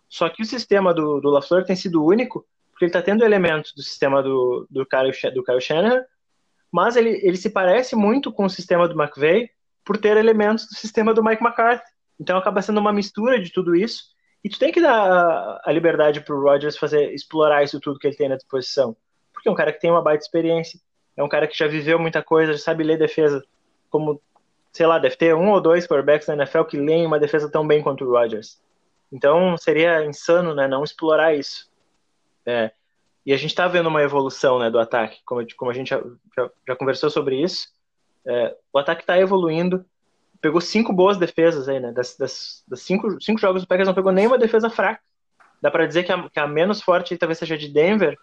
Só 0.08 0.28
que 0.28 0.42
o 0.42 0.46
sistema 0.46 0.92
do, 0.94 1.20
do 1.20 1.30
LaFleur 1.30 1.64
tem 1.64 1.76
sido 1.76 2.04
único 2.04 2.44
porque 2.80 2.86
ele 2.86 2.90
está 2.90 3.02
tendo 3.02 3.22
elementos 3.22 3.74
do 3.74 3.82
sistema 3.82 4.22
do, 4.22 4.66
do, 4.70 4.86
Kyle, 4.86 5.12
do 5.34 5.44
Kyle 5.44 5.60
Shanahan, 5.60 6.02
mas 6.72 6.96
ele, 6.96 7.20
ele 7.22 7.36
se 7.36 7.50
parece 7.50 7.94
muito 7.94 8.32
com 8.32 8.46
o 8.46 8.48
sistema 8.48 8.88
do 8.88 8.98
McVeigh 8.98 9.50
por 9.84 9.98
ter 9.98 10.16
elementos 10.16 10.66
do 10.66 10.74
sistema 10.74 11.12
do 11.12 11.22
Mike 11.22 11.44
McCarthy. 11.44 11.84
Então 12.18 12.38
acaba 12.38 12.62
sendo 12.62 12.80
uma 12.80 12.90
mistura 12.90 13.38
de 13.38 13.52
tudo 13.52 13.76
isso. 13.76 14.04
E 14.42 14.48
tu 14.48 14.58
tem 14.58 14.72
que 14.72 14.80
dar 14.80 15.60
a 15.62 15.70
liberdade 15.70 16.22
para 16.22 16.34
o 16.34 16.40
Rodgers 16.40 16.78
fazer 16.78 17.12
explorar 17.12 17.62
isso 17.62 17.78
tudo 17.80 17.98
que 17.98 18.06
ele 18.06 18.16
tem 18.16 18.30
na 18.30 18.36
disposição. 18.36 18.96
Porque 19.30 19.50
é 19.50 19.52
um 19.52 19.56
cara 19.56 19.74
que 19.74 19.80
tem 19.80 19.90
uma 19.90 20.00
baita 20.00 20.24
experiência, 20.24 20.80
é 21.18 21.22
um 21.22 21.28
cara 21.28 21.46
que 21.46 21.58
já 21.58 21.66
viveu 21.66 21.98
muita 21.98 22.22
coisa, 22.22 22.54
já 22.54 22.58
sabe 22.58 22.82
ler 22.82 22.96
defesa, 22.96 23.44
como, 23.90 24.22
sei 24.72 24.86
lá, 24.86 24.98
deve 24.98 25.16
ter 25.16 25.34
um 25.34 25.50
ou 25.50 25.60
dois 25.60 25.86
quarterbacks 25.86 26.28
na 26.28 26.34
NFL 26.34 26.62
que 26.62 26.78
leem 26.78 27.04
uma 27.04 27.20
defesa 27.20 27.50
tão 27.50 27.66
bem 27.66 27.82
quanto 27.82 28.06
o 28.06 28.10
Rodgers. 28.10 28.58
Então 29.12 29.54
seria 29.58 30.06
insano, 30.06 30.54
né, 30.54 30.66
não 30.66 30.82
explorar 30.82 31.34
isso. 31.34 31.69
É, 32.46 32.72
e 33.24 33.32
a 33.32 33.36
gente 33.36 33.50
está 33.50 33.68
vendo 33.68 33.88
uma 33.88 34.02
evolução 34.02 34.58
né, 34.58 34.70
do 34.70 34.78
ataque, 34.78 35.20
como, 35.24 35.44
como 35.56 35.70
a 35.70 35.74
gente 35.74 35.90
já, 35.90 36.02
já, 36.36 36.50
já 36.68 36.76
conversou 36.76 37.10
sobre 37.10 37.40
isso. 37.40 37.68
É, 38.26 38.56
o 38.72 38.78
ataque 38.78 39.02
está 39.02 39.18
evoluindo, 39.18 39.84
pegou 40.40 40.60
cinco 40.60 40.92
boas 40.92 41.18
defesas 41.18 41.68
aí, 41.68 41.78
né? 41.80 41.92
Das, 41.92 42.16
das, 42.16 42.64
das 42.66 42.80
cinco, 42.80 43.20
cinco 43.20 43.40
jogos 43.40 43.62
do 43.62 43.68
Packers 43.68 43.86
não 43.86 43.94
pegou 43.94 44.12
nenhuma 44.12 44.38
defesa 44.38 44.70
fraca. 44.70 45.00
Dá 45.60 45.70
para 45.70 45.86
dizer 45.86 46.04
que 46.04 46.12
a, 46.12 46.28
que 46.28 46.40
a, 46.40 46.46
menos 46.46 46.80
forte 46.80 47.16
talvez 47.16 47.38
seja 47.38 47.56
de 47.56 47.68
Denver, 47.68 48.18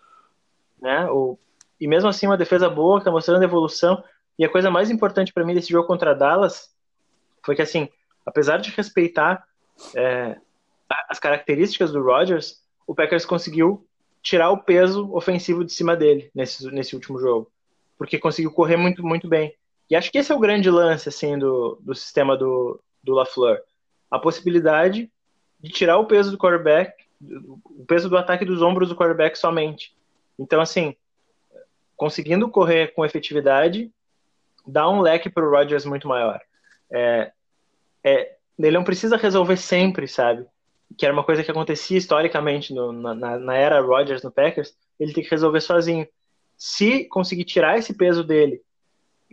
né? 0.82 1.10
O, 1.12 1.38
e 1.80 1.88
mesmo 1.88 2.10
assim 2.10 2.26
uma 2.26 2.38
defesa 2.38 2.70
boa, 2.70 3.00
que 3.00 3.06
tá 3.06 3.12
mostrando 3.12 3.44
evolução. 3.44 4.04
E 4.38 4.46
a 4.46 4.50
coisa 4.50 4.70
mais 4.70 4.90
importante 4.90 5.32
para 5.32 5.46
mim 5.46 5.54
desse 5.54 5.70
jogo 5.70 5.88
contra 5.88 6.16
Dallas 6.16 6.76
foi 7.46 7.56
que, 7.56 7.62
assim, 7.62 7.88
apesar 8.26 8.58
de 8.58 8.72
respeitar 8.72 9.48
é, 9.96 10.38
as 11.08 11.20
características 11.20 11.92
do 11.92 12.04
Rodgers, 12.04 12.62
o 12.86 12.96
Packers 12.96 13.26
conseguiu 13.26 13.87
tirar 14.28 14.52
o 14.52 14.58
peso 14.58 15.10
ofensivo 15.14 15.64
de 15.64 15.72
cima 15.72 15.96
dele 15.96 16.30
nesse, 16.36 16.70
nesse 16.70 16.94
último 16.96 17.18
jogo. 17.18 17.50
Porque 17.98 18.20
conseguiu 18.20 18.52
correr 18.52 18.76
muito, 18.76 19.02
muito 19.02 19.26
bem. 19.26 19.56
E 19.90 19.96
acho 19.96 20.12
que 20.12 20.18
esse 20.18 20.34
é 20.34 20.36
o 20.36 20.40
grande 20.40 20.70
lance 20.70 21.08
assim 21.08 21.40
do, 21.40 21.80
do 21.82 21.96
sistema 21.96 22.36
do, 22.36 22.78
do 23.02 23.14
LaFleur. 23.14 23.62
A 24.12 24.20
possibilidade 24.20 25.10
de 25.62 25.70
tirar 25.72 25.98
o 25.98 26.06
peso 26.06 26.30
do 26.30 26.38
quarterback, 26.38 27.06
o 27.22 27.86
peso 27.88 28.10
do 28.10 28.18
ataque 28.18 28.44
dos 28.44 28.62
ombros 28.62 28.90
do 28.90 28.98
quarterback 28.98 29.38
somente. 29.38 29.96
Então, 30.38 30.60
assim, 30.60 30.94
conseguindo 31.96 32.50
correr 32.50 32.94
com 32.94 33.06
efetividade, 33.06 33.90
dá 34.68 34.90
um 34.90 35.00
leque 35.00 35.30
para 35.30 35.48
o 35.48 35.50
Rodgers 35.50 35.86
muito 35.86 36.06
maior. 36.06 36.42
É, 36.92 37.32
é, 38.04 38.36
ele 38.60 38.78
não 38.78 38.84
precisa 38.84 39.16
resolver 39.16 39.56
sempre, 39.56 40.06
sabe? 40.06 40.46
Que 40.96 41.06
era 41.06 41.14
uma 41.14 41.24
coisa 41.24 41.44
que 41.44 41.52
acontecia 41.52 41.98
historicamente 41.98 42.74
no, 42.74 42.92
na, 42.92 43.38
na 43.38 43.56
era 43.56 43.82
Rodgers 43.82 44.24
no 44.24 44.32
Packers, 44.32 44.76
ele 45.00 45.14
tem 45.14 45.24
que 45.24 45.30
resolver 45.30 45.62
sozinho. 45.62 46.08
Se 46.56 47.06
conseguir 47.06 47.44
tirar 47.44 47.78
esse 47.78 47.94
peso 47.94 48.24
dele 48.24 48.62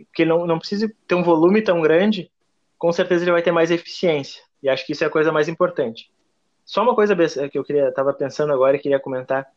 porque 0.03 0.25
não, 0.25 0.45
não 0.45 0.59
precisa 0.59 0.91
ter 1.07 1.15
um 1.15 1.23
volume 1.23 1.61
tão 1.61 1.81
grande, 1.81 2.29
com 2.77 2.91
certeza 2.91 3.23
ele 3.23 3.31
vai 3.31 3.41
ter 3.41 3.51
mais 3.51 3.71
eficiência. 3.71 4.43
E 4.61 4.69
acho 4.69 4.85
que 4.85 4.91
isso 4.91 5.03
é 5.03 5.07
a 5.07 5.11
coisa 5.11 5.31
mais 5.31 5.47
importante. 5.47 6.11
Só 6.65 6.81
uma 6.81 6.95
coisa 6.95 7.15
que 7.49 7.57
eu 7.57 7.63
queria 7.63 7.89
estava 7.89 8.13
pensando 8.13 8.51
agora 8.51 8.75
e 8.75 8.79
queria 8.79 8.99
comentar, 8.99 9.47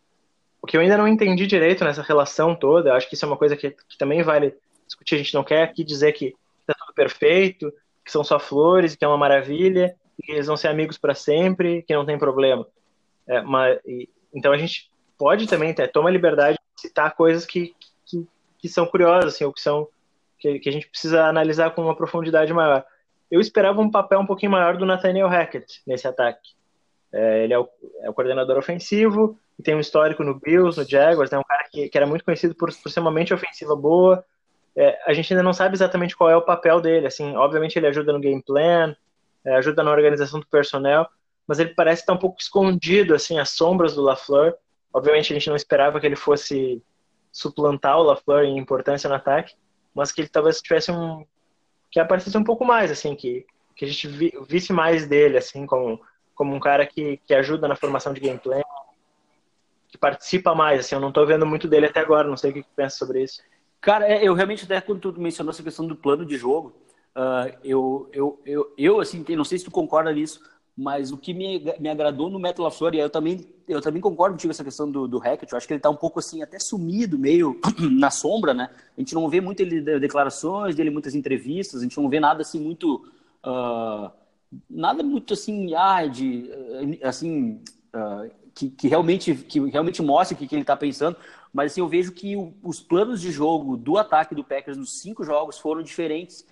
o 0.60 0.66
que 0.66 0.76
eu 0.76 0.80
ainda 0.80 0.98
não 0.98 1.08
entendi 1.08 1.46
direito 1.46 1.84
nessa 1.84 2.02
relação 2.02 2.54
toda, 2.54 2.94
acho 2.94 3.08
que 3.08 3.14
isso 3.14 3.24
é 3.24 3.28
uma 3.28 3.36
coisa 3.36 3.56
que, 3.56 3.70
que 3.70 3.98
também 3.98 4.22
vale 4.22 4.54
discutir. 4.86 5.14
A 5.14 5.18
gente 5.18 5.34
não 5.34 5.44
quer 5.44 5.62
aqui 5.62 5.82
dizer 5.82 6.12
que 6.12 6.34
está 6.60 6.74
tudo 6.74 6.92
perfeito, 6.94 7.72
que 8.04 8.12
são 8.12 8.22
só 8.22 8.38
flores, 8.38 8.94
que 8.94 9.04
é 9.04 9.08
uma 9.08 9.16
maravilha, 9.16 9.96
que 10.22 10.32
eles 10.32 10.46
vão 10.46 10.56
ser 10.56 10.68
amigos 10.68 10.98
para 10.98 11.14
sempre, 11.14 11.82
que 11.82 11.94
não 11.94 12.06
tem 12.06 12.18
problema. 12.18 12.66
É, 13.26 13.40
mas, 13.42 13.78
e, 13.86 14.08
então 14.34 14.52
a 14.52 14.58
gente 14.58 14.90
pode 15.16 15.46
também 15.46 15.74
ter, 15.74 15.88
toma 15.88 16.10
liberdade 16.10 16.58
de 16.74 16.80
citar 16.80 17.14
coisas 17.14 17.44
que, 17.44 17.74
que, 18.06 18.26
que 18.58 18.68
são 18.68 18.86
curiosas, 18.86 19.34
assim, 19.34 19.44
ou 19.44 19.52
que 19.52 19.60
são 19.60 19.88
que, 20.38 20.60
que 20.60 20.68
a 20.68 20.72
gente 20.72 20.88
precisa 20.88 21.24
analisar 21.24 21.70
com 21.70 21.82
uma 21.82 21.96
profundidade 21.96 22.52
maior. 22.52 22.84
Eu 23.30 23.40
esperava 23.40 23.80
um 23.80 23.90
papel 23.90 24.20
um 24.20 24.26
pouquinho 24.26 24.52
maior 24.52 24.76
do 24.76 24.86
Nathaniel 24.86 25.28
Hackett 25.28 25.82
nesse 25.86 26.06
ataque. 26.06 26.56
É, 27.12 27.44
ele 27.44 27.52
é 27.52 27.58
o, 27.58 27.68
é 28.02 28.10
o, 28.10 28.14
coordenador 28.14 28.56
ofensivo, 28.56 29.38
e 29.58 29.62
tem 29.62 29.74
um 29.74 29.80
histórico 29.80 30.22
no 30.22 30.38
Bills, 30.38 30.78
no 30.78 30.88
Jaguars, 30.88 31.32
é 31.32 31.36
né, 31.36 31.40
um 31.40 31.44
cara 31.44 31.66
que, 31.70 31.88
que, 31.88 31.98
era 31.98 32.06
muito 32.06 32.24
conhecido 32.24 32.54
por, 32.54 32.70
por 32.74 32.90
ser 32.90 33.00
uma 33.00 33.10
mente 33.10 33.34
ofensiva 33.34 33.74
boa. 33.74 34.24
É, 34.76 34.98
a 35.06 35.12
gente 35.12 35.32
ainda 35.32 35.42
não 35.42 35.52
sabe 35.52 35.74
exatamente 35.74 36.16
qual 36.16 36.30
é 36.30 36.36
o 36.36 36.42
papel 36.44 36.80
dele. 36.80 37.06
Assim, 37.06 37.34
obviamente 37.36 37.76
ele 37.76 37.86
ajuda 37.86 38.12
no 38.12 38.20
game 38.20 38.42
plan, 38.42 38.94
é, 39.48 39.56
ajuda 39.56 39.82
na 39.82 39.90
organização 39.90 40.40
do 40.40 40.46
personnel, 40.46 41.08
mas 41.46 41.58
ele 41.58 41.74
parece 41.74 42.02
estar 42.02 42.12
um 42.12 42.18
pouco 42.18 42.40
escondido, 42.40 43.14
assim, 43.14 43.38
às 43.38 43.50
sombras 43.50 43.94
do 43.94 44.02
LaFleur. 44.02 44.54
Obviamente 44.92 45.32
a 45.32 45.34
gente 45.34 45.48
não 45.48 45.56
esperava 45.56 45.98
que 45.98 46.06
ele 46.06 46.16
fosse 46.16 46.82
suplantar 47.32 47.98
o 47.98 48.02
LaFleur 48.02 48.44
em 48.44 48.58
importância 48.58 49.08
no 49.08 49.14
ataque, 49.14 49.54
mas 49.94 50.12
que 50.12 50.20
ele 50.20 50.28
talvez 50.28 50.60
tivesse 50.60 50.90
um 50.90 51.24
que 51.90 51.98
aparecesse 51.98 52.36
um 52.36 52.44
pouco 52.44 52.64
mais 52.64 52.90
assim 52.90 53.14
que 53.14 53.46
que 53.74 53.84
a 53.84 53.88
gente 53.88 54.08
vi, 54.08 54.32
visse 54.46 54.72
mais 54.72 55.06
dele 55.06 55.38
assim 55.38 55.66
como 55.66 56.00
como 56.34 56.54
um 56.54 56.60
cara 56.60 56.86
que, 56.86 57.16
que 57.18 57.34
ajuda 57.34 57.66
na 57.66 57.76
formação 57.76 58.12
de 58.12 58.20
gameplay 58.20 58.62
que 59.88 59.96
participa 59.96 60.54
mais 60.54 60.80
assim 60.80 60.94
eu 60.94 61.00
não 61.00 61.08
estou 61.08 61.26
vendo 61.26 61.46
muito 61.46 61.66
dele 61.66 61.86
até 61.86 62.00
agora 62.00 62.28
não 62.28 62.36
sei 62.36 62.50
o 62.50 62.54
que, 62.54 62.62
que 62.62 62.68
pensa 62.76 62.96
sobre 62.96 63.22
isso 63.22 63.42
cara 63.80 64.06
é, 64.06 64.22
eu 64.22 64.34
realmente 64.34 64.64
até 64.64 64.80
quando 64.80 65.00
tu 65.00 65.20
mencionou 65.20 65.50
essa 65.50 65.62
questão 65.62 65.86
do 65.86 65.96
plano 65.96 66.26
de 66.26 66.36
jogo 66.36 66.74
uh, 67.18 67.58
eu, 67.64 68.08
eu 68.12 68.40
eu 68.46 68.74
eu 68.78 69.00
assim 69.00 69.24
não 69.36 69.44
sei 69.44 69.58
se 69.58 69.64
tu 69.64 69.70
concorda 69.70 70.12
nisso 70.12 70.40
mas 70.78 71.10
o 71.10 71.18
que 71.18 71.34
me, 71.34 71.60
me 71.80 71.88
agradou 71.88 72.30
no 72.30 72.38
Metal 72.38 72.70
Flor, 72.70 72.94
e 72.94 73.00
eu 73.00 73.10
também, 73.10 73.44
eu 73.66 73.82
também 73.82 74.00
concordo 74.00 74.36
contigo 74.36 74.52
essa 74.52 74.62
questão 74.62 74.88
do, 74.88 75.08
do 75.08 75.18
Hackett, 75.18 75.52
eu 75.52 75.56
acho 75.56 75.66
que 75.66 75.72
ele 75.72 75.80
está 75.80 75.90
um 75.90 75.96
pouco 75.96 76.20
assim, 76.20 76.40
até 76.40 76.56
sumido, 76.60 77.18
meio 77.18 77.60
na 77.98 78.12
sombra, 78.12 78.54
né? 78.54 78.70
A 78.96 79.00
gente 79.00 79.12
não 79.12 79.28
vê 79.28 79.40
muito 79.40 79.58
ele 79.58 79.80
declarações 79.98 80.76
dele, 80.76 80.90
muitas 80.90 81.16
entrevistas, 81.16 81.80
a 81.80 81.82
gente 81.82 82.00
não 82.00 82.08
vê 82.08 82.20
nada 82.20 82.42
assim 82.42 82.60
muito. 82.60 83.04
Uh, 83.44 84.08
nada 84.70 85.02
muito 85.02 85.34
assim, 85.34 85.74
ah, 85.74 86.06
de, 86.06 86.48
assim, 87.02 87.60
uh, 87.92 88.30
que, 88.54 88.70
que, 88.70 88.86
realmente, 88.86 89.34
que 89.34 89.58
realmente 89.70 90.00
mostre 90.00 90.36
o 90.36 90.38
que, 90.38 90.46
que 90.46 90.54
ele 90.54 90.62
está 90.62 90.76
pensando, 90.76 91.16
mas 91.52 91.72
assim, 91.72 91.80
eu 91.80 91.88
vejo 91.88 92.12
que 92.12 92.36
o, 92.36 92.54
os 92.62 92.78
planos 92.78 93.20
de 93.20 93.32
jogo 93.32 93.76
do 93.76 93.98
ataque 93.98 94.32
do 94.32 94.44
Packers 94.44 94.76
nos 94.76 95.00
cinco 95.00 95.24
jogos 95.24 95.58
foram 95.58 95.82
diferentes, 95.82 96.46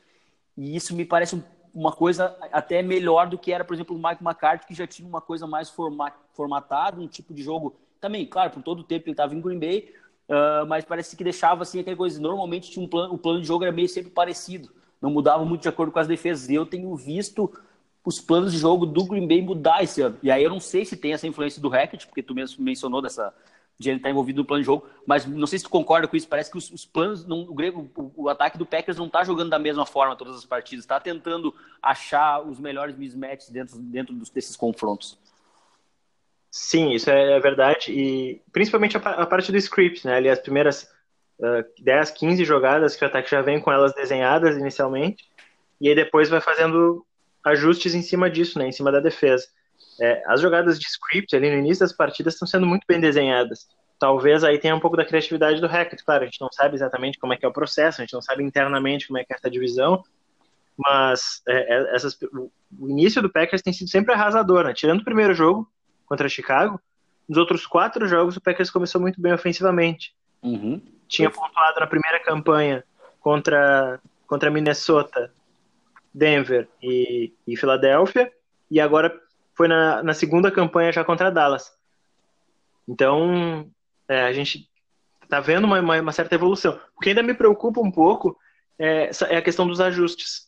e 0.56 0.76
isso 0.76 0.94
me 0.94 1.04
parece 1.04 1.36
um 1.36 1.42
uma 1.76 1.92
coisa 1.92 2.34
até 2.50 2.80
melhor 2.80 3.28
do 3.28 3.36
que 3.36 3.52
era, 3.52 3.62
por 3.62 3.74
exemplo, 3.74 3.94
o 3.94 4.02
Mike 4.02 4.24
McCarthy, 4.24 4.66
que 4.66 4.74
já 4.74 4.86
tinha 4.86 5.06
uma 5.06 5.20
coisa 5.20 5.46
mais 5.46 5.70
formatada, 6.32 6.98
um 6.98 7.06
tipo 7.06 7.34
de 7.34 7.42
jogo. 7.42 7.76
Também, 8.00 8.24
claro, 8.24 8.50
por 8.50 8.62
todo 8.62 8.80
o 8.80 8.82
tempo 8.82 9.04
ele 9.04 9.12
estava 9.12 9.34
em 9.34 9.40
Green 9.42 9.58
Bay, 9.58 9.92
uh, 10.26 10.66
mas 10.66 10.86
parece 10.86 11.14
que 11.14 11.22
deixava 11.22 11.62
assim 11.62 11.78
aquela 11.78 11.94
coisa. 11.94 12.18
Normalmente 12.18 12.70
tinha 12.70 12.82
um 12.82 12.88
plano, 12.88 13.12
o 13.12 13.18
plano 13.18 13.42
de 13.42 13.46
jogo 13.46 13.62
era 13.62 13.72
meio 13.72 13.90
sempre 13.90 14.10
parecido, 14.10 14.70
não 15.02 15.10
mudava 15.10 15.44
muito 15.44 15.62
de 15.62 15.68
acordo 15.68 15.92
com 15.92 15.98
as 15.98 16.08
defesas. 16.08 16.48
E 16.48 16.54
eu 16.54 16.64
tenho 16.64 16.96
visto 16.96 17.52
os 18.02 18.22
planos 18.22 18.52
de 18.52 18.58
jogo 18.58 18.86
do 18.86 19.04
Green 19.04 19.28
Bay 19.28 19.42
mudar 19.42 19.82
esse 19.82 20.00
ano. 20.00 20.16
E 20.22 20.30
aí 20.30 20.42
eu 20.42 20.48
não 20.48 20.60
sei 20.60 20.82
se 20.86 20.96
tem 20.96 21.12
essa 21.12 21.26
influência 21.26 21.60
do 21.60 21.68
Hackett, 21.68 22.06
porque 22.06 22.22
tu 22.22 22.34
mesmo 22.34 22.64
mencionou 22.64 23.02
dessa 23.02 23.34
de 23.78 23.90
ele 23.90 23.98
estar 23.98 24.10
envolvido 24.10 24.40
no 24.40 24.44
plano 24.44 24.62
de 24.62 24.66
jogo, 24.66 24.86
mas 25.06 25.26
não 25.26 25.46
sei 25.46 25.58
se 25.58 25.64
tu 25.64 25.70
concorda 25.70 26.08
com 26.08 26.16
isso, 26.16 26.26
parece 26.26 26.50
que 26.50 26.56
os, 26.56 26.70
os 26.70 26.84
planos, 26.86 27.26
não, 27.26 27.40
o, 27.42 27.54
grego, 27.54 27.90
o, 27.94 28.24
o, 28.24 28.28
ataque 28.28 28.56
do 28.56 28.64
Packers 28.64 28.96
não 28.96 29.06
está 29.06 29.22
jogando 29.22 29.50
da 29.50 29.58
mesma 29.58 29.84
forma 29.84 30.16
todas 30.16 30.36
as 30.36 30.44
partidas, 30.44 30.84
está 30.84 30.98
tentando 30.98 31.54
achar 31.82 32.40
os 32.40 32.58
melhores 32.58 32.96
mismatches 32.96 33.50
dentro, 33.50 33.78
dentro 33.78 34.14
dos, 34.14 34.30
desses 34.30 34.56
confrontos. 34.56 35.18
Sim, 36.50 36.92
isso 36.92 37.10
é 37.10 37.38
verdade, 37.38 37.92
e 37.92 38.40
principalmente 38.50 38.96
a, 38.96 39.00
a 39.00 39.26
parte 39.26 39.52
do 39.52 39.58
script, 39.58 40.06
né, 40.06 40.16
ali 40.16 40.30
as 40.30 40.40
primeiras 40.40 40.90
uh, 41.38 41.64
10, 41.78 42.12
15 42.12 42.44
jogadas 42.46 42.96
que 42.96 43.04
o 43.04 43.08
ataque 43.08 43.30
já 43.30 43.42
vem 43.42 43.60
com 43.60 43.70
elas 43.70 43.94
desenhadas 43.94 44.56
inicialmente, 44.56 45.24
e 45.78 45.90
aí 45.90 45.94
depois 45.94 46.30
vai 46.30 46.40
fazendo 46.40 47.04
ajustes 47.44 47.94
em 47.94 48.00
cima 48.00 48.30
disso, 48.30 48.58
né, 48.58 48.68
em 48.68 48.72
cima 48.72 48.90
da 48.90 49.00
defesa. 49.00 49.46
É, 50.00 50.22
as 50.26 50.40
jogadas 50.40 50.78
de 50.78 50.86
script 50.86 51.34
ali 51.34 51.50
no 51.50 51.58
início 51.58 51.80
das 51.80 51.92
partidas 51.92 52.34
estão 52.34 52.46
sendo 52.46 52.66
muito 52.66 52.84
bem 52.86 53.00
desenhadas. 53.00 53.66
Talvez 53.98 54.44
aí 54.44 54.58
tenha 54.58 54.74
um 54.74 54.80
pouco 54.80 54.96
da 54.96 55.04
criatividade 55.04 55.60
do 55.60 55.66
Hackett. 55.66 56.04
Claro, 56.04 56.22
a 56.22 56.26
gente 56.26 56.40
não 56.40 56.50
sabe 56.52 56.74
exatamente 56.74 57.18
como 57.18 57.32
é 57.32 57.36
que 57.36 57.46
é 57.46 57.48
o 57.48 57.52
processo, 57.52 58.00
a 58.00 58.04
gente 58.04 58.12
não 58.12 58.20
sabe 58.20 58.42
internamente 58.42 59.06
como 59.06 59.18
é 59.18 59.24
que 59.24 59.32
é 59.32 59.36
essa 59.36 59.50
divisão, 59.50 60.04
mas 60.76 61.42
é, 61.48 61.74
é 61.74 61.96
essas, 61.96 62.18
o 62.22 62.88
início 62.88 63.22
do 63.22 63.30
Packers 63.30 63.62
tem 63.62 63.72
sido 63.72 63.88
sempre 63.88 64.12
arrasador, 64.12 64.64
né? 64.64 64.74
Tirando 64.74 65.00
o 65.00 65.04
primeiro 65.04 65.34
jogo 65.34 65.70
contra 66.04 66.28
Chicago, 66.28 66.80
nos 67.28 67.38
outros 67.38 67.66
quatro 67.66 68.06
jogos 68.06 68.36
o 68.36 68.40
Packers 68.40 68.70
começou 68.70 69.00
muito 69.00 69.20
bem 69.20 69.32
ofensivamente. 69.32 70.14
Uhum. 70.42 70.80
Tinha 71.08 71.30
pontuado 71.30 71.80
na 71.80 71.86
primeira 71.86 72.20
campanha 72.22 72.84
contra, 73.20 73.98
contra 74.26 74.50
Minnesota, 74.50 75.32
Denver 76.12 76.68
e, 76.82 77.32
e 77.46 77.56
Filadélfia, 77.56 78.30
e 78.70 78.80
agora 78.80 79.20
foi 79.56 79.68
na, 79.68 80.02
na 80.02 80.14
segunda 80.14 80.50
campanha 80.50 80.92
já 80.92 81.02
contra 81.02 81.30
Dallas. 81.30 81.72
Então, 82.86 83.68
é, 84.08 84.22
a 84.22 84.32
gente 84.32 84.68
está 85.22 85.40
vendo 85.40 85.64
uma, 85.64 85.80
uma, 85.80 86.00
uma, 86.00 86.12
certa 86.12 86.34
evolução. 86.34 86.78
O 86.96 87.00
que 87.00 87.08
ainda 87.08 87.22
me 87.22 87.34
preocupa 87.34 87.80
um 87.80 87.90
pouco 87.90 88.38
é, 88.78 89.10
é 89.28 89.36
a 89.36 89.42
questão 89.42 89.66
dos 89.66 89.80
ajustes. 89.80 90.46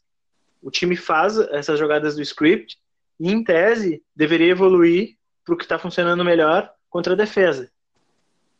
O 0.62 0.71
time 0.71 0.95
faz 0.95 1.38
essas 1.38 1.79
jogadas 1.79 2.15
do 2.15 2.23
script 2.23 2.77
e, 3.19 3.31
em 3.31 3.43
tese, 3.43 4.03
deveria 4.15 4.53
evoluir 4.53 5.17
para 5.45 5.55
o 5.55 5.57
que 5.57 5.65
está 5.65 5.79
funcionando 5.79 6.25
melhor 6.25 6.71
contra 6.91 7.15
a 7.15 7.17
defesa. 7.17 7.71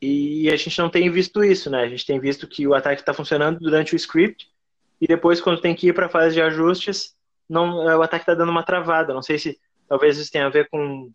E 0.01 0.49
a 0.51 0.57
gente 0.57 0.79
não 0.79 0.89
tem 0.89 1.11
visto 1.11 1.45
isso, 1.45 1.69
né? 1.71 1.83
A 1.83 1.89
gente 1.89 2.07
tem 2.07 2.19
visto 2.19 2.47
que 2.47 2.67
o 2.67 2.75
ataque 2.75 3.03
está 3.03 3.13
funcionando 3.13 3.59
durante 3.59 3.95
o 3.95 3.97
script 3.97 4.49
e 5.01 5.07
depois, 5.07 5.41
quando 5.41 5.61
tem 5.61 5.75
que 5.75 5.89
ir 5.89 5.93
para 5.93 6.07
a 6.07 6.11
fase 6.11 6.35
de 6.35 6.41
ajustes, 6.41 7.17
não, 7.49 7.85
o 7.85 8.03
ataque 8.03 8.23
está 8.23 8.35
dando 8.35 8.51
uma 8.51 8.63
travada. 8.63 9.13
Não 9.13 9.23
sei 9.23 9.39
se 9.39 9.59
talvez 9.89 10.19
isso 10.19 10.31
tenha 10.31 10.47
a 10.47 10.51
ver 10.51 10.69
com, 10.69 11.11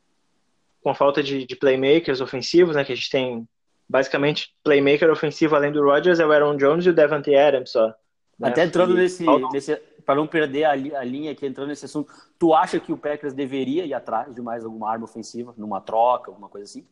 com 0.82 0.90
a 0.90 0.96
falta 0.96 1.22
de, 1.22 1.46
de 1.46 1.56
playmakers 1.56 2.22
ofensivos, 2.22 2.76
né? 2.76 2.84
Que 2.84 2.94
a 2.94 2.96
gente 2.96 3.10
tem 3.10 3.48
basicamente 3.88 4.54
playmaker 4.64 5.12
ofensivo 5.12 5.56
além 5.56 5.72
do 5.72 5.84
Rodgers 5.84 6.20
é 6.20 6.26
o 6.26 6.32
Aaron 6.32 6.58
Jones 6.58 6.86
e 6.86 6.90
o 6.90 6.94
Devante 6.94 7.36
Adams 7.36 7.72
só. 7.72 7.94
Né? 8.40 8.50
Até 8.50 8.64
entrando 8.64 8.94
e, 8.94 9.02
nesse, 9.02 9.26
nesse 9.52 9.76
para 10.06 10.16
não 10.16 10.28
perder 10.28 10.66
a, 10.66 10.72
a, 10.72 11.04
linha 11.04 11.32
aqui, 11.32 11.46
entrando 11.46 11.70
nesse 11.70 11.86
assunto, 11.86 12.12
tu 12.38 12.54
acha 12.54 12.80
que 12.80 12.92
o 12.92 12.98
Packers 12.98 13.34
deveria 13.34 13.86
ir 13.86 13.94
atrás 13.94 14.34
de 14.34 14.42
mais 14.42 14.66
alguma 14.66 14.92
arma 14.92 15.06
ofensiva, 15.06 15.54
numa 15.58 15.80
troca, 15.80 16.30
alguma 16.30 16.50
coisa 16.50 16.66
assim? 16.66 16.86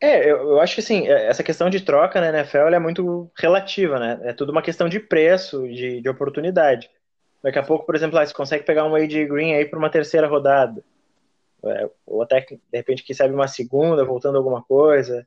É, 0.00 0.28
eu, 0.28 0.36
eu 0.38 0.60
acho 0.60 0.74
que 0.74 0.80
assim, 0.80 1.06
essa 1.06 1.42
questão 1.44 1.70
de 1.70 1.80
troca 1.80 2.20
na 2.20 2.28
NFL 2.28 2.74
é 2.74 2.78
muito 2.78 3.30
relativa, 3.36 3.98
né? 3.98 4.20
É 4.22 4.32
tudo 4.32 4.50
uma 4.50 4.62
questão 4.62 4.88
de 4.88 4.98
preço, 4.98 5.68
de, 5.68 6.00
de 6.00 6.08
oportunidade. 6.08 6.90
Daqui 7.42 7.58
a 7.58 7.62
pouco, 7.62 7.84
por 7.84 7.94
exemplo, 7.94 8.18
ah, 8.18 8.24
você 8.24 8.32
consegue 8.32 8.64
pegar 8.64 8.84
um 8.84 8.94
AJ 8.94 9.26
Green 9.28 9.54
aí 9.54 9.64
para 9.64 9.78
uma 9.78 9.90
terceira 9.90 10.28
rodada. 10.28 10.82
É, 11.64 11.88
ou 12.06 12.22
até, 12.22 12.40
de 12.40 12.58
repente, 12.72 13.02
que 13.02 13.14
sabe 13.14 13.34
uma 13.34 13.48
segunda, 13.48 14.04
voltando 14.04 14.38
alguma 14.38 14.62
coisa. 14.62 15.26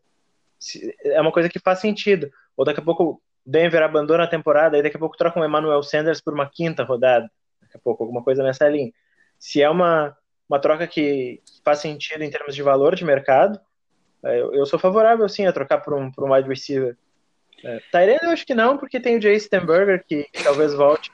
É 1.03 1.19
uma 1.19 1.31
coisa 1.31 1.49
que 1.49 1.59
faz 1.59 1.79
sentido. 1.79 2.31
Ou 2.55 2.63
daqui 2.63 2.79
a 2.79 2.83
pouco 2.83 3.21
Denver 3.45 3.83
abandona 3.83 4.23
a 4.23 4.27
temporada 4.27 4.77
e 4.77 4.81
daqui 4.81 4.95
a 4.95 4.99
pouco 4.99 5.17
troca 5.17 5.39
um 5.39 5.45
Emmanuel 5.45 5.83
Sanders 5.83 6.21
por 6.21 6.33
uma 6.33 6.49
quinta 6.49 6.83
rodada. 6.83 7.29
Daqui 7.61 7.77
a 7.77 7.79
pouco, 7.79 8.03
alguma 8.03 8.23
coisa 8.23 8.41
nessa 8.41 8.67
linha. 8.67 8.91
Se 9.37 9.61
é 9.61 9.69
uma, 9.69 10.15
uma 10.47 10.59
troca 10.59 10.87
que 10.87 11.41
faz 11.63 11.79
sentido 11.79 12.23
em 12.23 12.29
termos 12.29 12.55
de 12.55 12.63
valor 12.63 12.95
de 12.95 13.03
mercado, 13.03 13.59
é, 14.23 14.39
eu, 14.39 14.53
eu 14.53 14.65
sou 14.65 14.79
favorável, 14.79 15.27
sim, 15.27 15.45
a 15.45 15.53
trocar 15.53 15.79
por 15.79 15.93
um, 15.93 16.09
por 16.11 16.23
um 16.23 16.33
wide 16.33 16.47
receiver. 16.47 16.97
É, 17.63 17.79
Tyrene 17.91 18.19
eu 18.23 18.29
acho 18.29 18.45
que 18.45 18.55
não, 18.55 18.77
porque 18.77 18.99
tem 18.99 19.17
o 19.17 19.21
Jay 19.21 19.39
Stenberger, 19.39 20.03
que, 20.05 20.23
que 20.31 20.43
talvez 20.43 20.73
volte 20.73 21.11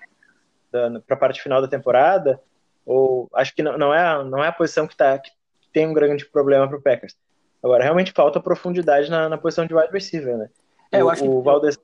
para 0.71 1.15
a 1.15 1.19
parte 1.19 1.41
final 1.41 1.61
da 1.61 1.67
temporada, 1.67 2.41
ou 2.85 3.29
acho 3.33 3.53
que 3.53 3.61
não, 3.61 3.77
não, 3.77 3.93
é, 3.93 4.23
não 4.23 4.43
é 4.43 4.47
a 4.47 4.53
posição 4.53 4.87
que, 4.87 4.95
tá, 4.95 5.17
que 5.19 5.29
tem 5.71 5.87
um 5.87 5.93
grande 5.93 6.25
problema 6.25 6.67
para 6.67 6.77
o 6.77 6.81
Packers. 6.81 7.15
Agora, 7.63 7.83
realmente 7.83 8.11
falta 8.11 8.39
profundidade 8.39 9.09
na, 9.09 9.29
na 9.29 9.37
posição 9.37 9.65
de 9.65 9.75
wide 9.75 9.91
receiver, 9.91 10.37
né? 10.37 10.49
É, 10.91 11.01
eu 11.01 11.09
acho 11.09 11.23
o, 11.23 11.39
que... 11.39 11.45
Valdes... 11.45 11.79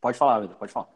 Pode 0.00 0.18
falar, 0.18 0.40
Vitor, 0.40 0.56
pode 0.56 0.72
falar. 0.72 0.88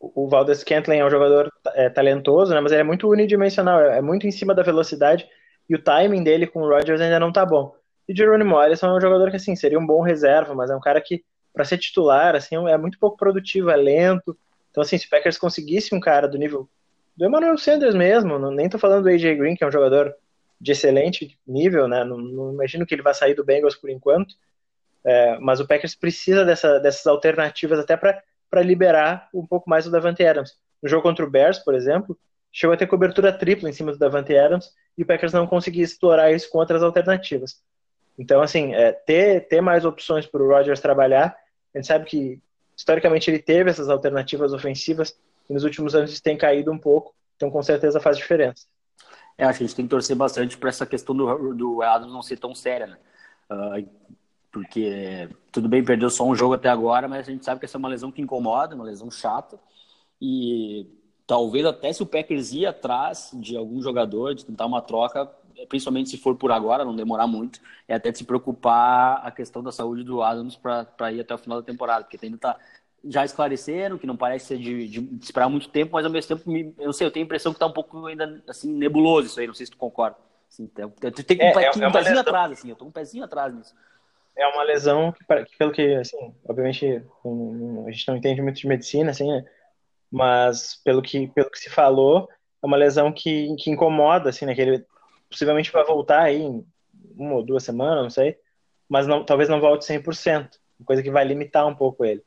O 0.00 0.28
Valdes 0.28 0.58
Scantling 0.58 0.98
é 0.98 1.06
um 1.06 1.10
jogador 1.10 1.50
é, 1.74 1.88
talentoso, 1.88 2.52
né? 2.52 2.60
Mas 2.60 2.72
ele 2.72 2.80
é 2.80 2.84
muito 2.84 3.08
unidimensional, 3.08 3.80
é, 3.80 3.98
é 3.98 4.02
muito 4.02 4.26
em 4.26 4.32
cima 4.32 4.54
da 4.54 4.62
velocidade 4.62 5.26
e 5.68 5.74
o 5.74 5.82
timing 5.82 6.22
dele 6.22 6.46
com 6.46 6.60
o 6.60 6.68
Rodgers 6.68 7.00
ainda 7.00 7.20
não 7.20 7.32
tá 7.32 7.46
bom. 7.46 7.74
E 8.08 8.14
Jerônimo 8.14 8.58
Alisson 8.58 8.88
é 8.88 8.96
um 8.96 9.00
jogador 9.00 9.30
que, 9.30 9.36
assim, 9.36 9.56
seria 9.56 9.78
um 9.78 9.86
bom 9.86 10.00
reserva, 10.00 10.54
mas 10.54 10.70
é 10.70 10.76
um 10.76 10.80
cara 10.80 11.00
que, 11.00 11.24
para 11.52 11.64
ser 11.64 11.78
titular, 11.78 12.36
assim, 12.36 12.56
é 12.68 12.76
muito 12.76 12.98
pouco 12.98 13.16
produtivo, 13.16 13.70
é 13.70 13.76
lento, 13.76 14.36
então, 14.76 14.82
assim, 14.82 14.98
se 14.98 15.06
o 15.06 15.08
Packers 15.08 15.38
conseguisse 15.38 15.94
um 15.94 16.00
cara 16.00 16.28
do 16.28 16.36
nível 16.36 16.68
do 17.16 17.24
Emmanuel 17.24 17.56
Sanders 17.56 17.94
mesmo, 17.94 18.38
não, 18.38 18.50
nem 18.50 18.68
tô 18.68 18.78
falando 18.78 19.04
do 19.04 19.08
AJ 19.08 19.38
Green, 19.38 19.56
que 19.56 19.64
é 19.64 19.66
um 19.66 19.72
jogador 19.72 20.14
de 20.60 20.72
excelente 20.72 21.34
nível, 21.46 21.88
né? 21.88 22.04
Não, 22.04 22.18
não 22.18 22.52
imagino 22.52 22.84
que 22.84 22.94
ele 22.94 23.00
vá 23.00 23.14
sair 23.14 23.32
do 23.32 23.42
Bengals 23.42 23.74
por 23.74 23.88
enquanto, 23.88 24.34
é, 25.02 25.38
mas 25.38 25.60
o 25.60 25.66
Packers 25.66 25.94
precisa 25.94 26.44
dessa, 26.44 26.78
dessas 26.78 27.06
alternativas 27.06 27.78
até 27.78 27.96
para 27.96 28.22
liberar 28.62 29.30
um 29.32 29.46
pouco 29.46 29.70
mais 29.70 29.86
o 29.86 29.90
Davante 29.90 30.22
Adams. 30.22 30.58
No 30.82 30.90
jogo 30.90 31.04
contra 31.04 31.24
o 31.24 31.30
Bears, 31.30 31.58
por 31.58 31.74
exemplo, 31.74 32.14
chegou 32.52 32.74
a 32.74 32.76
ter 32.76 32.86
cobertura 32.86 33.32
tripla 33.32 33.70
em 33.70 33.72
cima 33.72 33.92
do 33.92 33.98
Davante 33.98 34.36
Adams 34.36 34.72
e 34.98 35.04
o 35.04 35.06
Packers 35.06 35.32
não 35.32 35.46
conseguia 35.46 35.84
explorar 35.84 36.32
isso 36.32 36.50
com 36.50 36.58
outras 36.58 36.82
alternativas. 36.82 37.62
Então, 38.18 38.42
assim, 38.42 38.74
é, 38.74 38.92
ter, 38.92 39.48
ter 39.48 39.62
mais 39.62 39.86
opções 39.86 40.26
para 40.26 40.42
o 40.42 40.46
Rodgers 40.46 40.80
trabalhar, 40.80 41.34
a 41.74 41.78
gente 41.78 41.86
sabe 41.86 42.04
que 42.04 42.42
historicamente 42.76 43.30
ele 43.30 43.38
teve 43.38 43.70
essas 43.70 43.88
alternativas 43.88 44.52
ofensivas 44.52 45.16
e 45.48 45.52
nos 45.52 45.64
últimos 45.64 45.94
anos 45.94 46.12
isso 46.12 46.22
tem 46.22 46.36
caído 46.36 46.70
um 46.70 46.78
pouco, 46.78 47.14
então 47.36 47.50
com 47.50 47.62
certeza 47.62 48.00
faz 48.00 48.16
diferença. 48.16 48.66
É, 49.38 49.44
acho 49.44 49.58
que 49.58 49.64
a 49.64 49.66
gente 49.66 49.76
tem 49.76 49.84
que 49.84 49.90
torcer 49.90 50.16
bastante 50.16 50.56
para 50.56 50.68
essa 50.68 50.86
questão 50.86 51.14
do, 51.14 51.54
do 51.54 51.82
Adams 51.82 52.12
não 52.12 52.22
ser 52.22 52.38
tão 52.38 52.54
séria, 52.54 52.86
né? 52.86 52.98
Uh, 53.50 53.88
porque 54.50 55.28
tudo 55.52 55.68
bem, 55.68 55.84
perdeu 55.84 56.08
só 56.08 56.24
um 56.24 56.34
jogo 56.34 56.54
até 56.54 56.68
agora, 56.70 57.06
mas 57.06 57.28
a 57.28 57.30
gente 57.30 57.44
sabe 57.44 57.60
que 57.60 57.66
essa 57.66 57.76
é 57.76 57.78
uma 57.78 57.88
lesão 57.88 58.10
que 58.10 58.22
incomoda, 58.22 58.74
uma 58.74 58.84
lesão 58.84 59.10
chata, 59.10 59.58
e 60.20 60.86
talvez 61.26 61.66
até 61.66 61.92
se 61.92 62.02
o 62.02 62.06
Packers 62.06 62.52
ir 62.52 62.64
atrás 62.64 63.30
de 63.34 63.54
algum 63.56 63.82
jogador, 63.82 64.34
de 64.34 64.46
tentar 64.46 64.64
uma 64.64 64.80
troca, 64.80 65.30
principalmente 65.68 66.10
se 66.10 66.18
for 66.18 66.36
por 66.36 66.52
agora, 66.52 66.84
não 66.84 66.94
demorar 66.94 67.26
muito, 67.26 67.60
é 67.88 67.94
até 67.94 68.10
de 68.10 68.18
se 68.18 68.24
preocupar 68.24 69.20
a 69.24 69.30
questão 69.30 69.62
da 69.62 69.72
saúde 69.72 70.04
do 70.04 70.22
Adams 70.22 70.56
para 70.56 71.12
ir 71.12 71.20
até 71.20 71.34
o 71.34 71.38
final 71.38 71.60
da 71.60 71.66
temporada, 71.66 72.04
porque 72.04 72.18
ainda 72.22 72.36
está 72.36 72.56
já 73.08 73.24
esclareceram 73.24 73.98
que 73.98 74.06
não 74.06 74.16
parece 74.16 74.46
ser 74.46 74.58
de, 74.58 74.88
de, 74.88 75.24
esperar 75.24 75.48
muito 75.48 75.68
tempo, 75.68 75.92
mas 75.92 76.04
ao 76.04 76.10
mesmo 76.10 76.36
tempo, 76.36 76.50
me, 76.50 76.74
eu 76.78 76.86
não 76.86 76.92
sei, 76.92 77.06
eu 77.06 77.10
tenho 77.10 77.24
a 77.24 77.26
impressão 77.26 77.52
que 77.52 77.56
está 77.56 77.66
um 77.66 77.72
pouco 77.72 78.04
ainda 78.06 78.42
assim 78.48 78.72
nebuloso 78.72 79.28
isso 79.28 79.38
aí, 79.38 79.46
não 79.46 79.54
sei 79.54 79.66
se 79.66 79.72
tu 79.72 79.78
concorda. 79.78 80.16
Assim, 80.50 80.66
tem, 80.66 80.88
tem, 80.88 81.12
tem 81.12 81.40
é, 81.40 81.54
um, 81.54 81.60
é, 81.60 81.84
é 81.84 81.88
um 81.88 81.92
pezinho 81.92 82.18
atrás, 82.18 82.52
assim, 82.52 82.70
eu 82.70 82.76
tô 82.76 82.84
um 82.84 82.90
pezinho 82.90 83.24
atrás 83.24 83.54
nisso. 83.54 83.74
É 84.36 84.46
uma 84.48 84.64
lesão 84.64 85.12
que, 85.12 85.24
pelo 85.56 85.72
que, 85.72 85.94
assim, 85.94 86.34
obviamente, 86.46 86.84
a 87.86 87.90
gente 87.90 88.08
não 88.08 88.16
entende 88.16 88.42
muito 88.42 88.60
de 88.60 88.66
medicina, 88.66 89.10
assim, 89.10 89.28
né? 89.28 89.44
mas 90.10 90.80
pelo 90.84 91.00
que, 91.02 91.26
pelo 91.28 91.50
que 91.50 91.58
se 91.58 91.70
falou, 91.70 92.28
é 92.62 92.66
uma 92.66 92.76
lesão 92.76 93.12
que, 93.12 93.54
que 93.56 93.70
incomoda, 93.70 94.30
assim, 94.30 94.44
né? 94.44 94.54
Que 94.54 94.60
ele 94.60 94.86
possivelmente 95.28 95.72
vai 95.72 95.84
voltar 95.84 96.22
aí 96.22 96.42
em 96.42 96.66
uma 97.16 97.34
ou 97.34 97.42
duas 97.42 97.62
semanas, 97.62 98.02
não 98.02 98.10
sei, 98.10 98.38
mas 98.88 99.06
não, 99.06 99.24
talvez 99.24 99.48
não 99.48 99.60
volte 99.60 99.84
100%, 99.84 100.50
coisa 100.84 101.02
que 101.02 101.10
vai 101.10 101.24
limitar 101.24 101.66
um 101.66 101.74
pouco 101.74 102.04
ele. 102.04 102.22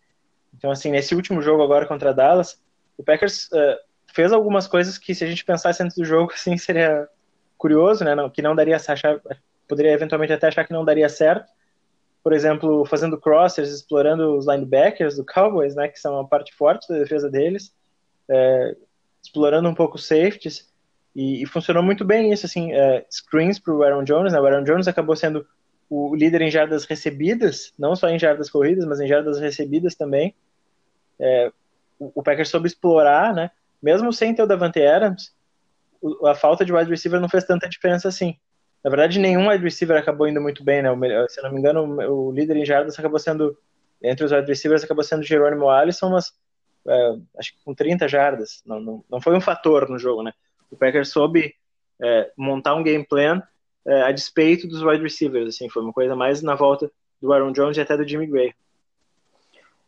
Então, 0.56 0.72
assim, 0.72 0.92
nesse 0.92 1.16
último 1.16 1.42
jogo 1.42 1.64
agora 1.64 1.86
contra 1.86 2.14
Dallas, 2.14 2.62
o 2.98 3.04
Packers 3.04 3.46
uh, 3.52 3.78
fez 4.14 4.32
algumas 4.32 4.68
coisas 4.68 4.98
que, 4.98 5.14
se 5.14 5.24
a 5.24 5.28
gente 5.28 5.46
pensasse 5.46 5.82
antes 5.82 5.96
do 5.96 6.06
jogo, 6.06 6.32
assim, 6.36 6.58
seria 6.58 7.08
curioso, 7.58 8.04
né? 8.04 8.16
Não, 8.16 8.30
que 8.30 8.42
não 8.42 8.56
daria 8.56 8.76
achar, 8.76 9.22
poderia 9.68 9.92
eventualmente 9.92 10.34
até 10.34 10.48
achar 10.48 10.66
que 10.66 10.74
não 10.74 10.86
daria 10.86 11.10
certo. 11.10 11.50
Por 12.24 12.34
exemplo, 12.34 12.86
fazendo 12.86 13.20
crossers, 13.20 13.70
explorando 13.70 14.36
os 14.36 14.46
linebackers 14.46 15.16
do 15.16 15.26
Cowboys, 15.26 15.76
né? 15.76 15.88
Que 15.88 16.00
são 16.00 16.16
uma 16.16 16.28
parte 16.28 16.54
forte 16.54 16.88
da 16.90 17.00
defesa 17.00 17.30
deles, 17.30 17.74
é, 18.30 18.76
explorando 19.24 19.70
um 19.70 19.76
pouco 19.76 19.96
os 19.96 20.06
safeties. 20.06 20.70
E, 21.16 21.44
e, 21.44 21.46
funcionou 21.46 21.82
muito 21.82 22.06
bem 22.06 22.32
isso, 22.32 22.46
assim, 22.46 22.72
uh, 22.74 23.04
screens 23.10 23.60
para 23.60 23.74
o 23.74 23.84
Aaron 23.84 24.04
Jones, 24.04 24.32
né? 24.32 24.40
O 24.40 24.46
Aaron 24.46 24.64
Jones 24.64 24.88
acabou 24.88 25.16
sendo 25.16 25.46
o 25.90 26.16
líder 26.16 26.42
em 26.42 26.52
jardas 26.52 26.86
recebidas, 26.86 27.74
não 27.78 27.96
só 27.96 28.08
em 28.10 28.20
jardas 28.20 28.50
corridas, 28.50 28.86
mas 28.86 29.00
em 29.00 29.08
jardas 29.08 29.40
recebidas 29.40 29.96
também. 29.96 30.36
É, 31.20 31.52
o, 31.98 32.12
o 32.16 32.24
Packers 32.24 32.50
soube 32.50 32.68
explorar, 32.68 33.34
né? 33.34 33.50
Mesmo 33.82 34.14
sem 34.14 34.36
ter 34.36 34.44
o 34.44 34.48
Davante 34.48 34.82
Adams, 34.82 35.34
o, 36.02 36.28
a 36.28 36.36
falta 36.36 36.64
de 36.64 36.72
wide 36.72 36.90
receiver 36.90 37.20
não 37.20 37.28
fez 37.28 37.44
tanta 37.44 37.68
diferença 37.68 38.08
assim. 38.08 38.38
Na 38.84 38.90
verdade, 38.90 39.20
nenhum 39.20 39.50
wide 39.50 39.64
receiver 39.64 39.98
acabou 39.98 40.28
indo 40.28 40.40
muito 40.40 40.64
bem, 40.64 40.82
né? 40.82 40.92
O, 40.92 41.30
se 41.30 41.42
não 41.42 41.52
me 41.52 41.60
engano, 41.60 41.84
o, 41.84 42.28
o 42.28 42.32
líder 42.32 42.56
em 42.58 42.66
jardas 42.66 42.98
acabou 42.98 43.20
sendo, 43.20 43.58
entre 44.02 44.24
os 44.24 44.32
wide 44.32 44.48
receivers, 44.48 44.84
acabou 44.84 45.04
sendo 45.04 45.24
Jerônimo 45.24 45.70
Allison, 45.70 46.12
mas 46.12 46.32
é, 46.88 47.16
acho 47.38 47.54
que 47.54 47.64
com 47.64 47.74
30 47.74 48.08
jardas. 48.08 48.62
Não, 48.66 48.80
não, 48.80 49.04
não 49.10 49.20
foi 49.20 49.36
um 49.36 49.42
fator 49.42 49.90
no 49.90 49.98
jogo, 49.98 50.24
né? 50.24 50.34
O 50.72 50.78
Packers 50.78 51.10
soube 51.10 51.54
é, 52.02 52.32
montar 52.38 52.76
um 52.76 52.84
game 52.84 53.06
plan 53.06 53.42
é, 53.86 54.04
a 54.04 54.12
despeito 54.12 54.68
dos 54.68 54.82
wide 54.82 55.02
receivers, 55.02 55.56
assim, 55.56 55.70
foi 55.70 55.82
uma 55.82 55.94
coisa 55.94 56.16
mais 56.16 56.42
na 56.42 56.56
volta 56.56 56.92
do 57.22 57.34
Aaron 57.34 57.52
Jones 57.52 57.78
e 57.78 57.82
até 57.82 57.98
do 57.98 58.08
Jimmy 58.08 58.28
Gray. 58.28 58.54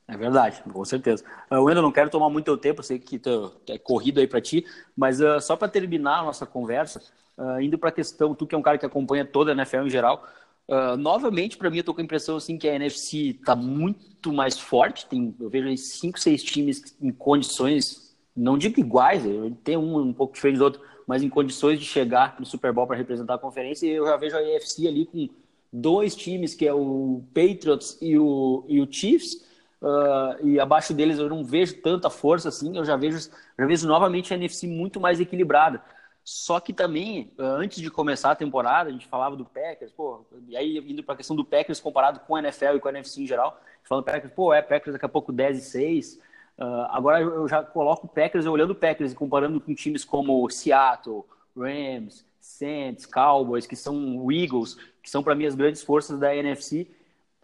É 0.08 0.18
verdade, 0.18 0.62
com 0.64 0.84
certeza. 0.84 1.24
Eu 1.50 1.68
ainda 1.68 1.82
não 1.82 1.92
quero 1.92 2.10
tomar 2.10 2.30
muito 2.30 2.46
teu 2.46 2.58
tempo, 2.58 2.84
sei 2.84 3.00
que 3.00 3.22
é 3.70 3.78
corrido 3.78 4.20
aí 4.20 4.28
para 4.28 4.42
ti, 4.42 4.66
mas 4.96 5.22
uh, 5.22 5.40
só 5.40 5.56
para 5.56 5.70
terminar 5.70 6.20
a 6.20 6.24
nossa 6.24 6.46
conversa, 6.46 7.02
uh, 7.38 7.62
indo 7.62 7.78
para 7.78 7.90
a 7.90 7.94
questão, 7.94 8.36
tu 8.36 8.46
que 8.46 8.54
é 8.54 8.58
um 8.58 8.62
cara 8.62 8.78
que 8.78 8.86
acompanha 8.86 9.24
toda 9.24 9.52
a 9.52 9.54
NFL 9.54 9.84
em 9.84 9.90
geral, 9.90 10.28
uh, 10.68 10.98
novamente 10.98 11.58
para 11.58 11.70
mim 11.70 11.78
eu 11.78 11.84
tô 11.84 11.94
com 11.94 12.02
a 12.02 12.04
impressão 12.04 12.36
assim 12.36 12.58
que 12.58 12.68
a 12.68 12.76
NFC 12.76 13.38
está 13.40 13.56
muito 13.56 14.34
mais 14.34 14.60
forte, 14.60 15.08
tem, 15.08 15.34
eu 15.40 15.50
vejo 15.50 15.70
aí 15.70 15.78
cinco, 15.78 16.20
seis 16.20 16.44
times 16.44 16.94
em 17.02 17.12
condições, 17.12 18.11
não 18.36 18.58
digo 18.58 18.80
iguais, 18.80 19.24
tem 19.64 19.78
um 19.78 19.98
um 20.00 20.14
pouco 20.14 20.34
diferente 20.34 20.58
do 20.58 20.64
outro, 20.64 20.82
mas 21.08 21.24
em 21.24 21.30
condições 21.30 21.80
de 21.80 21.86
chegar 21.86 22.36
no 22.40 22.46
Super 22.46 22.72
Bowl 22.72 22.88
para 22.88 22.98
representar 22.98 23.36
a 23.36 23.40
conferência, 23.40 23.86
e 23.86 23.92
eu 23.92 24.06
já 24.06 24.18
vejo 24.18 24.38
a 24.38 24.44
NFC 24.44 24.88
ali 24.88 25.06
com 25.06 25.30
dois 25.72 26.16
times, 26.16 26.54
que 26.54 26.68
é 26.68 26.74
o 26.74 27.24
Patriots 27.34 27.98
e 28.02 28.18
o, 28.18 28.66
e 28.68 28.82
o 28.82 28.92
Chiefs, 28.92 29.50
Uh, 29.82 30.46
e 30.46 30.60
abaixo 30.60 30.94
deles 30.94 31.18
eu 31.18 31.28
não 31.28 31.44
vejo 31.44 31.82
tanta 31.82 32.08
força 32.08 32.50
assim, 32.50 32.78
eu 32.78 32.86
já 32.86 32.96
vejo, 32.96 33.18
já 33.58 33.66
vejo 33.66 33.88
novamente 33.88 34.32
a 34.32 34.38
NFC 34.38 34.68
muito 34.68 35.00
mais 35.00 35.20
equilibrada. 35.20 35.82
Só 36.24 36.60
que 36.60 36.72
também, 36.72 37.34
uh, 37.40 37.42
antes 37.42 37.82
de 37.82 37.90
começar 37.90 38.30
a 38.30 38.36
temporada, 38.36 38.90
a 38.90 38.94
gente 38.94 39.08
falava 39.08 39.36
do 39.36 39.44
Packers, 39.44 39.92
pô, 39.92 40.24
e 40.48 40.56
aí 40.56 40.78
indo 40.78 41.02
para 41.02 41.16
a 41.16 41.18
questão 41.18 41.36
do 41.36 41.44
Packers 41.44 41.80
comparado 41.80 42.20
com 42.20 42.36
a 42.36 42.40
NFL 42.40 42.76
e 42.76 42.80
com 42.80 42.90
a 42.90 42.92
NFC 42.92 43.24
em 43.24 43.26
geral, 43.26 43.60
falando 43.84 44.06
Packers, 44.06 44.32
pô, 44.32 44.54
é 44.54 44.62
Packers 44.62 44.94
daqui 44.94 45.06
a 45.06 45.10
pouco 45.10 45.32
10 45.32 45.58
e 45.58 45.62
6. 45.62 46.20
Uh, 46.62 46.86
agora 46.90 47.22
eu 47.22 47.48
já 47.48 47.64
coloco 47.64 48.06
o 48.06 48.10
Packers, 48.10 48.46
olhando 48.46 48.72
o 48.72 48.76
Packers 48.76 49.14
e 49.14 49.16
comparando 49.16 49.60
com 49.60 49.74
times 49.74 50.06
como 50.06 50.48
Seattle, 50.50 51.24
Rams, 51.58 52.24
Saints, 52.40 53.06
Cowboys, 53.06 53.66
que 53.66 53.76
são 53.76 54.32
Eagles, 54.32 54.78
que 55.02 55.10
são 55.10 55.24
para 55.24 55.34
mim 55.34 55.46
as 55.46 55.56
grandes 55.56 55.82
forças 55.82 56.20
da 56.20 56.36
NFC 56.36 56.88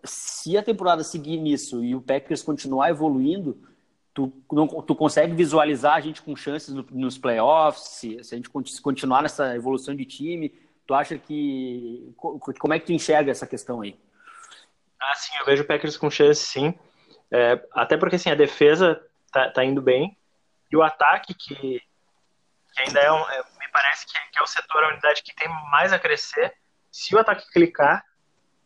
se 0.03 0.58
a 0.58 0.63
temporada 0.63 1.03
seguir 1.03 1.38
nisso 1.38 1.84
e 1.84 1.95
o 1.95 2.01
Packers 2.01 2.43
continuar 2.43 2.89
evoluindo, 2.89 3.58
tu, 4.13 4.32
não, 4.51 4.67
tu 4.67 4.95
consegue 4.95 5.34
visualizar 5.34 5.95
a 5.95 6.01
gente 6.01 6.21
com 6.21 6.36
chances 6.36 6.73
no, 6.73 6.86
nos 6.91 7.17
playoffs, 7.17 7.84
se, 7.84 8.23
se, 8.23 8.34
a 8.34 8.38
gente 8.38 8.49
continuar 8.82 9.21
nessa 9.21 9.56
evolução 9.56 9.95
de 9.95 10.06
time, 10.06 10.53
tu 10.86 10.93
acha 10.93 11.17
que... 11.17 12.13
Como 12.15 12.73
é 12.73 12.80
que 12.80 12.86
tu 12.86 12.93
enxerga 12.93 13.32
essa 13.32 13.47
questão 13.47 13.82
aí? 13.82 13.95
Ah, 14.99 15.15
sim, 15.15 15.34
eu 15.39 15.45
vejo 15.45 15.63
o 15.63 15.67
Packers 15.67 15.97
com 15.97 16.10
chances, 16.10 16.47
sim. 16.47 16.73
É, 17.30 17.62
até 17.73 17.97
porque, 17.97 18.15
assim, 18.15 18.30
a 18.30 18.36
defesa 18.36 19.01
tá, 19.31 19.49
tá, 19.49 19.63
indo 19.63 19.81
bem 19.81 20.17
e 20.71 20.77
o 20.77 20.83
ataque, 20.83 21.33
que, 21.33 21.55
que 21.55 22.81
ainda 22.81 22.99
é, 22.99 23.11
um, 23.11 23.29
é 23.29 23.43
me 23.59 23.67
parece 23.71 24.05
que, 24.05 24.19
que 24.31 24.39
é 24.39 24.41
o 24.41 24.47
setor, 24.47 24.83
a 24.83 24.89
unidade 24.89 25.23
que 25.23 25.33
tem 25.35 25.47
mais 25.71 25.93
a 25.93 25.99
crescer, 25.99 26.55
se 26.91 27.15
o 27.15 27.19
ataque 27.19 27.49
clicar, 27.51 28.03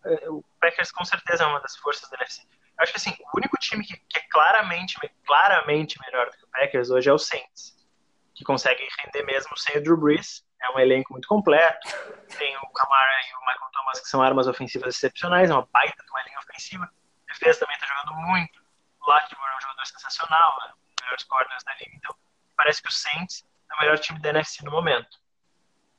é, 0.05 0.29
o 0.29 0.43
Packers 0.59 0.91
com 0.91 1.05
certeza 1.05 1.43
é 1.43 1.47
uma 1.47 1.59
das 1.59 1.75
forças 1.77 2.09
da 2.09 2.17
NFC. 2.17 2.41
Eu 2.41 2.83
acho 2.83 2.93
que 2.93 2.97
assim, 2.97 3.15
o 3.33 3.37
único 3.37 3.57
time 3.57 3.85
que, 3.85 3.95
que, 3.95 4.19
é 4.19 4.21
claramente, 4.29 4.97
claramente 5.25 5.99
melhor 6.01 6.25
do 6.27 6.37
que 6.37 6.43
o 6.45 6.47
Packers 6.47 6.89
hoje 6.89 7.09
é 7.09 7.13
o 7.13 7.19
Saints, 7.19 7.75
que 8.33 8.43
consegue 8.43 8.87
render 8.99 9.23
mesmo 9.23 9.55
sem 9.57 9.77
o 9.77 9.83
Drew 9.83 9.97
Brees. 9.97 10.43
É 10.61 10.69
um 10.71 10.79
elenco 10.79 11.13
muito 11.13 11.27
completo. 11.27 11.87
Tem 12.37 12.55
o 12.57 12.69
Camara 12.69 13.11
e 13.11 13.35
o 13.35 13.39
Michael 13.39 13.71
Thomas, 13.73 13.99
que 13.99 14.07
são 14.07 14.21
armas 14.21 14.47
ofensivas 14.47 14.95
excepcionais, 14.95 15.49
é 15.49 15.53
uma 15.53 15.67
baita 15.71 16.03
de 16.03 16.09
uma 16.11 16.23
linha 16.23 16.39
ofensiva. 16.39 16.85
A 16.85 17.33
defesa 17.33 17.59
também 17.61 17.75
está 17.75 17.87
jogando 17.87 18.15
muito. 18.27 18.60
O 19.01 19.09
Lattimore 19.09 19.51
é 19.51 19.57
um 19.57 19.61
jogador 19.61 19.85
sensacional, 19.85 20.57
né? 20.61 20.73
um 20.73 20.85
dos 20.85 20.95
melhores 21.01 21.23
corners 21.23 21.63
da 21.63 21.73
liga. 21.75 21.91
Então, 21.95 22.15
parece 22.55 22.81
que 22.81 22.89
o 22.89 22.91
Saints 22.91 23.43
é 23.69 23.75
o 23.75 23.79
melhor 23.79 23.97
time 23.99 24.19
da 24.19 24.29
NFC 24.29 24.63
no 24.63 24.71
momento. 24.71 25.19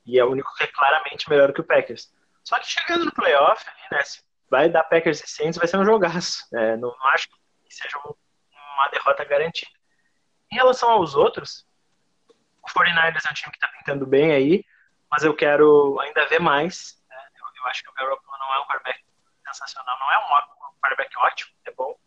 E 0.05 0.19
é 0.19 0.25
o 0.25 0.31
único 0.31 0.55
que 0.55 0.65
é 0.65 0.67
claramente 0.67 1.29
melhor 1.29 1.53
que 1.53 1.61
o 1.61 1.65
Packers. 1.65 2.13
Só 2.45 2.59
que 2.59 2.67
chegando 2.67 3.05
no 3.05 3.13
playoff, 3.13 3.69
ali, 3.69 3.83
né, 3.91 4.03
se 4.05 4.23
vai 4.51 4.69
dar 4.69 4.85
Packers 4.85 5.23
e 5.23 5.27
Saints, 5.27 5.59
vai 5.59 5.67
ser 5.67 5.79
um 5.79 5.85
jogaço. 5.85 6.45
É, 6.55 6.77
não, 6.77 6.97
não, 6.97 7.07
acho 7.09 7.29
que 7.29 7.37
seja 7.75 7.97
um, 7.99 8.15
uma 8.75 8.89
derrota 8.89 9.25
garantida. 9.25 9.71
Em 10.51 10.57
relação 10.57 10.91
aos 10.91 11.15
outros, 11.15 11.67
o 12.63 12.69
49ers 12.69 13.25
é 13.27 13.31
um 13.31 13.35
time 13.35 13.51
que 13.51 13.57
está 13.57 13.69
pintando 13.69 14.07
bem 14.07 14.33
aí, 14.33 14.65
mas 15.11 15.25
eu 15.25 15.35
quero 15.35 15.99
ainda 16.01 16.27
ver 16.27 16.41
mais. 16.41 17.01
Né? 17.09 17.17
Eu, 17.37 17.47
eu, 17.57 17.67
acho 17.67 17.83
que 17.83 17.91
o 17.91 17.93
Garoppolo 17.95 18.39
não 18.39 18.55
é 18.55 18.61
um 18.61 18.67
quarterback 18.67 19.03
sensacional, 19.47 19.99
não 19.99 20.13
é 20.13 20.19
um 20.19 20.79
quarterback 20.81 21.17
ótimo, 21.19 21.53
é 21.65 21.71
bom. 21.71 21.99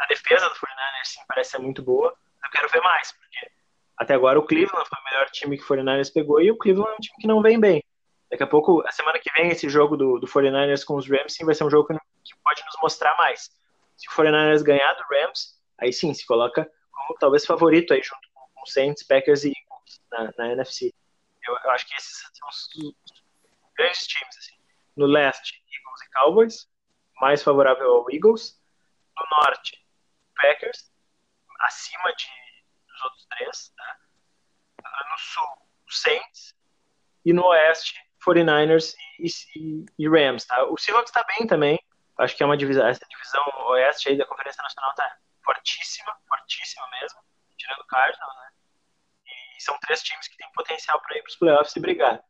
A 0.00 0.06
defesa 0.06 0.48
do 0.48 0.54
49ers 0.54 1.04
sim 1.04 1.20
parece 1.28 1.50
ser 1.50 1.58
muito 1.58 1.82
boa, 1.82 2.16
eu 2.42 2.50
quero 2.50 2.68
ver 2.70 2.80
mais, 2.80 3.12
porque 3.12 3.50
até 3.96 4.14
agora 4.14 4.38
o 4.38 4.46
Cleveland 4.46 4.88
foi 4.88 4.98
o 4.98 5.04
melhor 5.04 5.30
time 5.30 5.58
que 5.58 5.62
o 5.62 5.66
49ers 5.66 6.12
pegou 6.12 6.40
e 6.40 6.50
o 6.50 6.56
Cleveland 6.56 6.90
é 6.90 6.94
um 6.94 7.00
time 7.00 7.16
que 7.20 7.26
não 7.26 7.42
vem 7.42 7.60
bem. 7.60 7.84
Daqui 8.30 8.42
a 8.42 8.46
pouco, 8.46 8.82
a 8.86 8.92
semana 8.92 9.18
que 9.18 9.30
vem, 9.34 9.50
esse 9.50 9.68
jogo 9.68 9.96
do, 9.96 10.18
do 10.18 10.26
49ers 10.26 10.84
com 10.84 10.94
os 10.94 11.06
Rams 11.06 11.34
sim 11.34 11.44
vai 11.44 11.54
ser 11.54 11.64
um 11.64 11.70
jogo 11.70 11.88
que, 11.88 12.34
pode 12.42 12.64
nos 12.64 12.76
mostrar 12.80 13.14
mais. 13.18 13.50
Se 13.96 14.08
o 14.08 14.12
49ers 14.12 14.62
ganhar 14.62 14.94
do 14.94 15.02
Rams, 15.02 15.60
aí 15.78 15.92
sim 15.92 16.14
se 16.14 16.24
coloca 16.26 16.70
como 16.90 17.18
talvez 17.18 17.44
favorito 17.44 17.92
aí 17.92 18.02
junto 18.02 18.26
com, 18.32 18.40
com 18.54 18.66
Saints, 18.66 19.02
Packers 19.02 19.44
e 19.44 19.48
Eagles 19.48 20.00
na, 20.10 20.32
na 20.38 20.52
NFC. 20.52 20.94
Eu, 21.46 21.58
eu, 21.64 21.70
acho 21.72 21.86
que 21.86 21.94
esses 21.94 22.20
são 22.20 22.48
os, 22.48 22.68
os 23.04 23.22
grandes 23.76 24.06
times. 24.06 24.38
Assim. 24.38 24.54
No 24.96 25.06
leste, 25.06 25.62
Eagles 25.66 26.02
e 26.06 26.10
Cowboys, 26.12 26.70
mais 27.20 27.42
favorável 27.42 27.90
ao 27.96 28.10
Eagles. 28.10 28.58
No 29.14 29.38
norte, 29.38 29.84
Packers, 30.40 30.90
acima 31.60 32.12
de, 32.14 32.28
dos 32.88 33.02
outros 33.02 33.26
três. 33.26 33.72
Tá? 33.76 33.96
No 35.10 35.18
sul, 35.18 35.68
Saints. 35.88 36.54
E 37.24 37.32
no 37.32 37.44
oeste, 37.46 37.94
49ers 38.24 38.94
e, 39.18 39.28
e, 39.56 39.86
e 39.98 40.08
Rams, 40.08 40.46
tá? 40.46 40.64
O 40.64 40.76
Seahawks 40.76 41.12
tá 41.12 41.24
bem 41.24 41.46
também. 41.46 41.78
Acho 42.18 42.36
que 42.36 42.42
é 42.42 42.46
uma 42.46 42.56
divisão, 42.56 42.86
essa 42.86 43.06
divisão 43.08 43.42
oeste 43.70 44.10
aí 44.10 44.16
da 44.16 44.26
Conferência 44.26 44.62
Nacional 44.62 44.94
tá 44.94 45.16
fortíssima, 45.44 46.14
fortíssima 46.28 46.86
mesmo, 47.00 47.18
tirando 47.56 47.84
Cardinals, 47.86 48.36
né? 48.36 48.50
E 49.56 49.62
são 49.62 49.78
três 49.80 50.02
times 50.02 50.28
que 50.28 50.36
têm 50.36 50.50
potencial 50.52 51.00
para 51.00 51.16
ir 51.16 51.22
para 51.22 51.30
os 51.30 51.36
playoffs 51.36 51.76
e 51.76 51.80
brigar. 51.80 52.22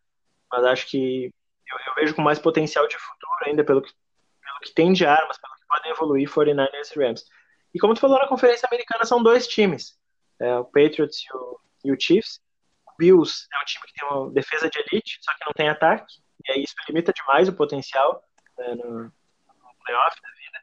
Mas 0.50 0.64
acho 0.64 0.86
que 0.86 1.32
eu, 1.66 1.78
eu, 1.86 1.94
vejo 1.94 2.14
com 2.14 2.22
mais 2.22 2.38
potencial 2.38 2.86
de 2.86 2.96
futuro 2.98 3.44
ainda 3.46 3.64
pelo 3.64 3.82
que, 3.82 3.92
pelo 3.92 4.60
que 4.60 4.72
tem 4.72 4.92
de 4.92 5.06
armas, 5.06 5.38
pelo 5.38 5.54
que 5.54 5.66
podem 5.66 5.90
evoluir 5.92 6.28
49ers 6.28 6.96
e 6.96 6.98
Rams. 6.98 7.24
E 7.74 7.78
como 7.78 7.94
tu 7.94 8.00
falou 8.00 8.18
na 8.18 8.28
Conferência 8.28 8.68
Americana, 8.70 9.04
são 9.04 9.22
dois 9.22 9.46
times, 9.46 9.98
é, 10.40 10.56
o 10.56 10.64
Patriots 10.64 11.24
e 11.24 11.36
o, 11.36 11.60
e 11.84 11.92
o 11.92 12.00
Chiefs. 12.00 12.40
Bills 12.98 13.46
é 13.50 13.58
um 13.58 13.64
time 13.64 13.86
que 13.86 13.94
tem 13.94 14.08
uma 14.08 14.30
defesa 14.30 14.68
de 14.68 14.78
elite, 14.78 15.18
só 15.22 15.32
que 15.32 15.46
não 15.46 15.52
tem 15.54 15.70
ataque, 15.70 16.12
e 16.46 16.52
aí 16.52 16.62
isso 16.62 16.74
limita 16.86 17.14
demais 17.14 17.48
o 17.48 17.52
potencial 17.54 18.22
né, 18.58 18.74
no, 18.74 19.04
no 19.04 19.12
playoff 19.82 20.20
da 20.20 20.28
vida. 20.28 20.58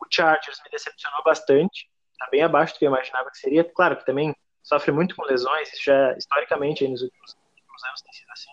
O 0.00 0.06
Chargers 0.10 0.62
me 0.64 0.70
decepcionou 0.70 1.22
bastante, 1.22 1.90
está 2.12 2.26
bem 2.30 2.42
abaixo 2.42 2.74
do 2.74 2.78
que 2.78 2.86
eu 2.86 2.90
imaginava 2.90 3.30
que 3.30 3.36
seria. 3.36 3.64
Claro 3.64 3.98
que 3.98 4.06
também 4.06 4.34
sofre 4.62 4.92
muito 4.92 5.14
com 5.14 5.24
lesões, 5.24 5.70
isso 5.74 5.84
já 5.84 6.16
historicamente 6.16 6.88
nos 6.88 7.02
últimos, 7.02 7.36
últimos 7.54 7.84
anos 7.84 8.00
tem 8.00 8.12
sido 8.14 8.30
assim. 8.30 8.50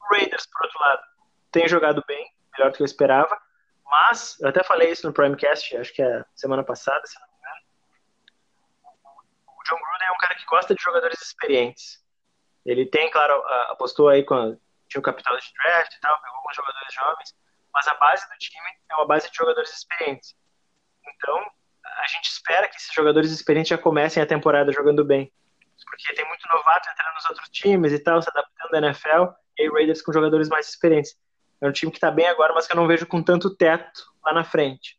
O 0.00 0.14
Raiders, 0.14 0.46
por 0.46 0.62
outro 0.64 0.80
lado, 0.80 1.02
tem 1.52 1.68
jogado 1.68 2.02
bem, 2.08 2.28
melhor 2.56 2.72
do 2.72 2.76
que 2.76 2.82
eu 2.82 2.86
esperava, 2.86 3.40
mas 3.90 4.38
eu 4.40 4.48
até 4.48 4.62
falei 4.62 4.90
isso 4.90 5.06
no 5.06 5.12
Primecast, 5.12 5.76
acho 5.76 5.92
que 5.92 6.02
é 6.02 6.24
semana 6.34 6.62
passada, 6.62 7.04
se 7.06 7.18
não 7.18 7.26
me 7.26 7.34
engano. 7.38 7.60
O 9.46 9.62
John 9.64 9.76
Gruden 9.76 10.08
é 10.08 10.12
um 10.12 10.18
cara 10.18 10.34
que 10.34 10.44
gosta 10.44 10.74
de 10.74 10.82
jogadores 10.82 11.20
experientes. 11.20 12.04
Ele 12.66 12.84
tem, 12.86 13.10
claro, 13.10 13.34
apostou 13.70 14.08
aí 14.08 14.24
quando 14.24 14.60
tinha 14.88 15.00
o 15.00 15.02
capital 15.02 15.36
de 15.38 15.52
draft 15.54 15.94
e 15.94 16.00
tal, 16.00 16.20
pegou 16.20 16.36
alguns 16.36 16.56
jogadores 16.56 16.94
jovens, 16.94 17.36
mas 17.72 17.88
a 17.88 17.94
base 17.94 18.28
do 18.28 18.38
time 18.38 18.66
é 18.90 18.94
uma 18.94 19.06
base 19.06 19.30
de 19.30 19.36
jogadores 19.36 19.72
experientes. 19.72 20.36
Então, 21.06 21.50
a 21.84 22.06
gente 22.06 22.26
espera 22.26 22.68
que 22.68 22.76
esses 22.76 22.92
jogadores 22.92 23.30
experientes 23.30 23.70
já 23.70 23.78
comecem 23.78 24.22
a 24.22 24.26
temporada 24.26 24.72
jogando 24.72 25.04
bem. 25.04 25.32
Porque 25.86 26.12
tem 26.14 26.26
muito 26.26 26.46
novato 26.48 26.88
entrando 26.90 27.14
nos 27.14 27.30
outros 27.30 27.48
times 27.50 27.92
e 27.92 27.98
tal, 27.98 28.20
se 28.20 28.28
adaptando 28.28 28.74
à 28.74 28.78
NFL, 28.78 29.32
e 29.56 29.62
aí 29.62 29.68
Raiders 29.70 30.02
com 30.02 30.12
jogadores 30.12 30.48
mais 30.48 30.68
experientes. 30.68 31.16
É 31.60 31.66
um 31.66 31.72
time 31.72 31.90
que 31.90 31.98
está 31.98 32.10
bem 32.10 32.26
agora, 32.26 32.54
mas 32.54 32.66
que 32.66 32.72
eu 32.72 32.76
não 32.76 32.86
vejo 32.86 33.06
com 33.06 33.22
tanto 33.22 33.54
teto 33.54 34.02
lá 34.24 34.32
na 34.32 34.44
frente. 34.44 34.98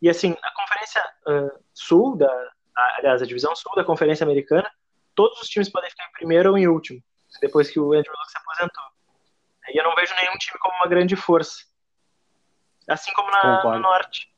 E 0.00 0.08
assim, 0.08 0.36
a 0.42 0.50
Conferência 0.54 1.02
uh, 1.28 1.64
Sul, 1.72 2.16
da, 2.16 2.30
a, 2.76 2.96
aliás, 2.98 3.22
a 3.22 3.26
Divisão 3.26 3.54
Sul 3.54 3.74
da 3.74 3.84
Conferência 3.84 4.24
Americana, 4.24 4.70
todos 5.14 5.40
os 5.40 5.48
times 5.48 5.68
podem 5.68 5.90
ficar 5.90 6.06
em 6.08 6.12
primeiro 6.12 6.50
ou 6.50 6.58
em 6.58 6.68
último, 6.68 7.02
depois 7.40 7.70
que 7.70 7.80
o 7.80 7.92
Andrew 7.92 8.12
Luck 8.12 8.30
se 8.30 8.38
aposentou. 8.38 8.84
E 9.68 9.78
eu 9.78 9.84
não 9.84 9.94
vejo 9.94 10.14
nenhum 10.16 10.36
time 10.38 10.58
como 10.58 10.74
uma 10.76 10.88
grande 10.88 11.14
força. 11.16 11.64
Assim 12.88 13.12
como 13.14 13.30
na, 13.30 13.62
no 13.62 13.78
Norte. 13.78 14.28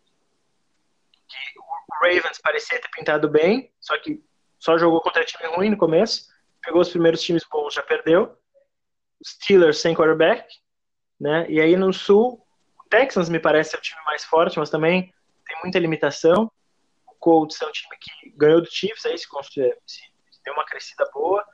Que 1.27 1.59
o 1.59 2.05
Ravens 2.05 2.39
parecia 2.43 2.81
ter 2.81 2.91
pintado 2.91 3.29
bem, 3.29 3.73
só 3.81 3.99
que 3.99 4.23
só 4.59 4.77
jogou 4.77 5.01
contra 5.01 5.25
time 5.25 5.47
ruim 5.55 5.71
no 5.71 5.77
começo. 5.77 6.29
Pegou 6.63 6.81
os 6.81 6.91
primeiros 6.91 7.23
times 7.23 7.45
bons, 7.51 7.75
já 7.75 7.83
perdeu. 7.83 8.39
Steelers 9.25 9.79
sem 9.79 9.95
quarterback. 9.95 10.47
Né? 11.21 11.47
E 11.49 11.61
aí 11.61 11.77
no 11.77 11.93
Sul, 11.93 12.45
o 12.79 12.89
Texans 12.89 13.29
me 13.29 13.39
parece 13.39 13.71
ser 13.71 13.79
o 13.79 13.81
time 13.81 14.01
mais 14.05 14.25
forte, 14.25 14.59
mas 14.59 14.71
também 14.71 15.13
tem 15.47 15.59
muita 15.63 15.79
limitação. 15.79 16.51
O 17.09 17.15
Colts 17.15 17.61
é 17.61 17.67
um 17.67 17.73
time 17.73 17.97
que 18.01 18.31
ganhou 18.37 18.61
do 18.61 18.71
Chiefs, 18.71 19.07
aí 19.07 19.17
se, 19.17 19.27
se 19.87 20.43
deu 20.45 20.55
uma 20.55 20.65
crescida 20.65 21.09
boa. 21.13 21.45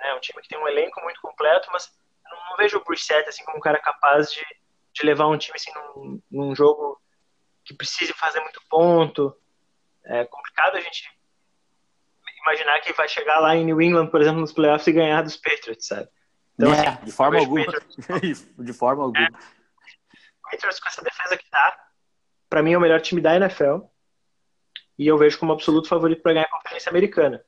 É 0.00 0.14
um 0.14 0.20
time 0.20 0.40
que 0.42 0.48
tem 0.48 0.58
um 0.58 0.68
elenco 0.68 1.00
muito 1.02 1.20
completo, 1.20 1.68
mas 1.72 1.92
não, 2.24 2.38
não 2.50 2.56
vejo 2.56 2.78
o 2.78 2.84
Brissett 2.84 3.28
assim 3.28 3.44
como 3.44 3.58
um 3.58 3.60
cara 3.60 3.78
capaz 3.78 4.32
de, 4.32 4.44
de 4.92 5.04
levar 5.04 5.26
um 5.26 5.36
time 5.36 5.56
assim 5.56 5.72
num, 5.74 6.22
num 6.30 6.54
jogo 6.54 7.00
que 7.64 7.74
precise 7.74 8.12
fazer 8.14 8.40
muito 8.40 8.60
ponto. 8.68 9.36
é 10.04 10.24
complicado 10.24 10.76
a 10.76 10.80
gente 10.80 11.08
imaginar 12.40 12.80
que 12.80 12.92
vai 12.92 13.08
chegar 13.08 13.38
lá 13.38 13.54
em 13.54 13.64
New 13.64 13.80
England, 13.80 14.08
por 14.08 14.20
exemplo, 14.20 14.40
nos 14.40 14.52
playoffs 14.52 14.86
e 14.86 14.92
ganhar 14.92 15.22
dos 15.22 15.36
Patriots, 15.36 15.86
sabe? 15.86 16.08
Então, 16.60 16.74
é, 16.74 16.88
assim, 16.88 17.04
de 17.06 17.12
forma 17.12 17.38
alguma. 17.38 17.64
De 18.58 18.72
forma 18.74 19.02
alguma. 19.04 19.26
É, 19.26 19.30
Patriots 20.50 20.78
com 20.78 20.88
essa 20.88 21.02
defesa 21.02 21.36
que 21.38 21.48
tá, 21.48 21.88
para 22.50 22.62
mim 22.62 22.74
é 22.74 22.78
o 22.78 22.80
melhor 22.80 23.00
time 23.00 23.20
da 23.20 23.34
NFL 23.34 23.78
e 24.98 25.06
eu 25.06 25.16
vejo 25.16 25.38
como 25.38 25.52
absoluto 25.52 25.88
favorito 25.88 26.20
para 26.20 26.34
ganhar 26.34 26.44
a 26.44 26.50
Conferência 26.50 26.90
Americana. 26.90 27.42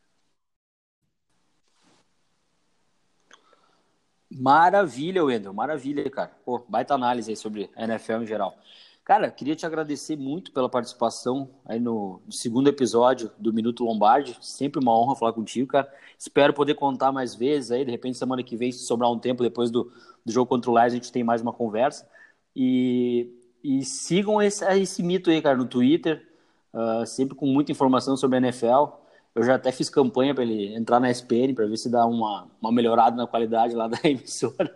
Maravilha, 4.30 5.22
Wendel, 5.22 5.52
maravilha, 5.52 6.08
cara. 6.10 6.34
Pô, 6.42 6.60
baita 6.66 6.94
análise 6.94 7.30
aí 7.30 7.36
sobre 7.36 7.70
a 7.76 7.84
NFL 7.84 8.22
em 8.22 8.26
geral. 8.26 8.56
Cara, 9.04 9.32
queria 9.32 9.56
te 9.56 9.66
agradecer 9.66 10.16
muito 10.16 10.52
pela 10.52 10.68
participação 10.68 11.50
aí 11.66 11.80
no, 11.80 12.22
segundo 12.30 12.68
episódio 12.68 13.32
do 13.36 13.52
Minuto 13.52 13.84
Lombardi. 13.84 14.36
Sempre 14.40 14.80
uma 14.80 14.96
honra 14.96 15.16
falar 15.16 15.32
contigo, 15.32 15.66
cara. 15.66 15.92
Espero 16.16 16.54
poder 16.54 16.74
contar 16.74 17.10
mais 17.10 17.34
vezes 17.34 17.72
aí. 17.72 17.84
De 17.84 17.90
repente, 17.90 18.16
semana 18.16 18.44
que 18.44 18.56
vem, 18.56 18.70
se 18.70 18.86
sobrar 18.86 19.10
um 19.10 19.18
tempo 19.18 19.42
depois 19.42 19.72
do, 19.72 19.90
do 20.24 20.30
jogo 20.30 20.48
contra 20.48 20.70
o 20.70 20.74
Lions, 20.74 20.92
a 20.92 20.94
gente 20.94 21.10
tem 21.10 21.24
mais 21.24 21.42
uma 21.42 21.52
conversa. 21.52 22.08
E, 22.54 23.28
e 23.62 23.84
sigam 23.84 24.40
esse, 24.40 24.64
esse 24.78 25.02
mito 25.02 25.30
aí, 25.30 25.42
cara, 25.42 25.56
no 25.56 25.66
Twitter. 25.66 26.24
Uh, 26.72 27.04
sempre 27.04 27.34
com 27.34 27.46
muita 27.46 27.72
informação 27.72 28.16
sobre 28.16 28.36
a 28.36 28.40
NFL. 28.40 28.86
Eu 29.34 29.42
já 29.42 29.56
até 29.56 29.72
fiz 29.72 29.90
campanha 29.90 30.32
para 30.32 30.44
ele 30.44 30.76
entrar 30.76 31.00
na 31.00 31.10
SPN 31.10 31.54
para 31.54 31.66
ver 31.66 31.76
se 31.76 31.90
dá 31.90 32.06
uma, 32.06 32.46
uma 32.60 32.70
melhorada 32.70 33.16
na 33.16 33.26
qualidade 33.26 33.74
lá 33.74 33.88
da 33.88 33.98
emissora. 34.04 34.72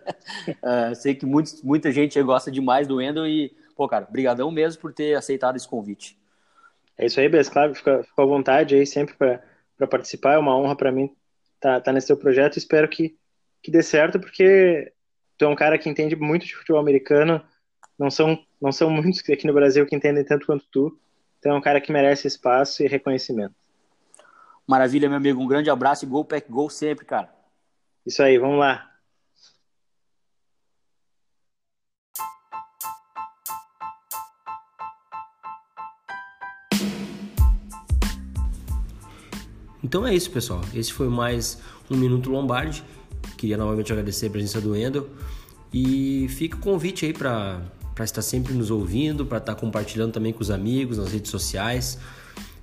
Uh, 0.49 0.93
sei 0.95 1.15
que 1.15 1.25
muita 1.25 1.93
gente 1.93 2.21
gosta 2.23 2.51
demais 2.51 2.87
do 2.89 2.97
Wendel 2.97 3.25
e, 3.25 3.55
pô, 3.77 3.87
cara, 3.87 4.07
brigadão 4.09 4.49
mesmo 4.51 4.81
por 4.81 4.91
ter 4.91 5.15
aceitado 5.15 5.55
esse 5.55 5.67
convite. 5.67 6.17
É 6.97 7.05
isso 7.05 7.19
aí, 7.19 7.29
Bess, 7.29 7.47
claro, 7.47 7.75
fica, 7.75 8.03
fica 8.03 8.23
à 8.23 8.25
vontade 8.25 8.75
aí 8.75 8.85
sempre 8.85 9.15
para 9.15 9.87
participar, 9.87 10.33
é 10.33 10.37
uma 10.37 10.57
honra 10.57 10.75
para 10.75 10.91
mim 10.91 11.15
estar 11.55 11.75
tá, 11.75 11.81
tá 11.81 11.93
nesse 11.93 12.07
teu 12.07 12.17
projeto, 12.17 12.57
espero 12.57 12.89
que, 12.89 13.15
que 13.61 13.69
dê 13.69 13.83
certo, 13.83 14.19
porque 14.19 14.91
tu 15.37 15.45
é 15.45 15.47
um 15.47 15.55
cara 15.55 15.77
que 15.77 15.87
entende 15.87 16.15
muito 16.15 16.45
de 16.45 16.55
futebol 16.55 16.81
americano, 16.81 17.41
não 17.97 18.09
são, 18.09 18.43
não 18.59 18.71
são 18.71 18.89
muitos 18.91 19.21
aqui 19.29 19.45
no 19.45 19.53
Brasil 19.53 19.85
que 19.85 19.95
entendem 19.95 20.25
tanto 20.25 20.47
quanto 20.47 20.65
tu, 20.71 20.99
então 21.37 21.53
é 21.53 21.55
um 21.55 21.61
cara 21.61 21.79
que 21.79 21.91
merece 21.91 22.27
espaço 22.27 22.83
e 22.83 22.87
reconhecimento. 22.87 23.53
Maravilha, 24.65 25.07
meu 25.07 25.17
amigo. 25.17 25.41
Um 25.41 25.47
grande 25.47 25.69
abraço 25.69 26.03
e 26.03 26.07
gol, 26.07 26.25
pack, 26.25 26.51
gol 26.51 26.69
sempre, 26.69 27.05
cara. 27.05 27.33
Isso 28.05 28.21
aí, 28.21 28.37
vamos 28.37 28.59
lá. 28.59 28.96
Então 39.87 40.05
é 40.05 40.13
isso, 40.13 40.29
pessoal. 40.29 40.59
Esse 40.75 40.91
foi 40.91 41.07
mais 41.07 41.59
um 41.89 41.95
Minuto 41.95 42.29
Lombardi. 42.29 42.83
Queria 43.37 43.55
novamente 43.55 43.89
agradecer 43.89 44.27
a 44.27 44.29
presença 44.29 44.59
do 44.59 44.75
Endel. 44.75 45.07
E 45.73 46.27
fica 46.27 46.57
o 46.57 46.59
convite 46.59 47.05
aí 47.05 47.13
para 47.13 47.61
estar 48.01 48.21
sempre 48.21 48.53
nos 48.53 48.69
ouvindo, 48.69 49.25
para 49.25 49.37
estar 49.37 49.55
compartilhando 49.55 50.11
também 50.11 50.33
com 50.33 50.41
os 50.41 50.51
amigos 50.51 50.97
nas 50.97 51.13
redes 51.13 51.31
sociais. 51.31 51.97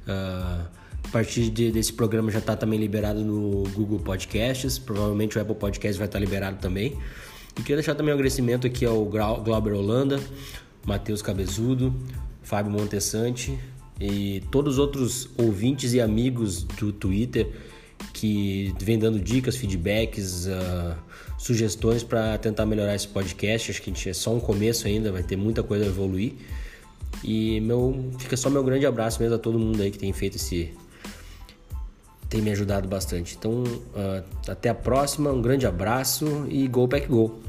Uh, 0.07 0.67
a 1.03 1.09
partir 1.11 1.49
de, 1.49 1.73
desse 1.73 1.95
programa 1.95 2.31
já 2.31 2.41
está 2.41 2.55
também 2.55 2.79
liberado 2.79 3.25
no 3.25 3.63
Google 3.71 4.01
Podcasts, 4.01 4.79
provavelmente 4.79 5.39
o 5.39 5.41
Apple 5.41 5.55
Podcast 5.55 5.97
vai 5.97 6.07
estar 6.07 6.19
liberado 6.19 6.59
também. 6.59 6.95
E 7.59 7.63
queria 7.63 7.77
deixar 7.77 7.95
também 7.95 8.13
um 8.13 8.17
agradecimento 8.17 8.67
aqui 8.67 8.85
ao 8.85 9.03
Glauber 9.07 9.73
Holanda, 9.73 10.21
Matheus 10.87 11.23
Cabezudo, 11.23 11.95
Fábio 12.43 12.71
Montessante 12.71 13.59
e 14.01 14.43
todos 14.51 14.75
os 14.75 14.79
outros 14.79 15.29
ouvintes 15.37 15.93
e 15.93 16.01
amigos 16.01 16.63
do 16.63 16.93
Twitter 16.93 17.49
que 18.13 18.75
vem 18.81 18.99
dando 18.99 19.19
dicas, 19.19 19.57
feedbacks, 19.57 20.47
uh, 20.47 20.97
sugestões 21.39 22.03
para 22.03 22.37
tentar 22.39 22.67
melhorar 22.67 22.95
esse 22.95 23.09
podcast. 23.09 23.71
Acho 23.71 23.83
que 23.83 23.91
a 23.91 23.95
gente 23.95 24.09
é 24.09 24.13
só 24.13 24.35
um 24.35 24.41
começo 24.41 24.87
ainda, 24.87 25.13
vai 25.13 25.23
ter 25.23 25.37
muita 25.37 25.63
coisa 25.63 25.85
a 25.85 25.89
evoluir. 25.89 26.33
E 27.23 27.61
meu, 27.61 28.11
fica 28.19 28.37
só 28.37 28.51
meu 28.51 28.65
grande 28.65 28.87
abraço 28.87 29.21
mesmo 29.21 29.37
a 29.37 29.39
todo 29.39 29.59
mundo 29.59 29.81
aí 29.83 29.91
que 29.91 29.99
tem 29.99 30.13
feito 30.13 30.37
esse, 30.37 30.73
tem 32.29 32.43
me 32.43 32.51
ajudado 32.51 32.89
bastante. 32.89 33.37
Então, 33.39 33.63
uh, 33.63 34.25
até 34.49 34.69
a 34.69 34.75
próxima, 34.75 35.31
um 35.31 35.41
grande 35.41 35.67
abraço 35.67 36.47
e 36.49 36.67
Go 36.67 36.89
Pack 36.89 37.07
Go! 37.07 37.44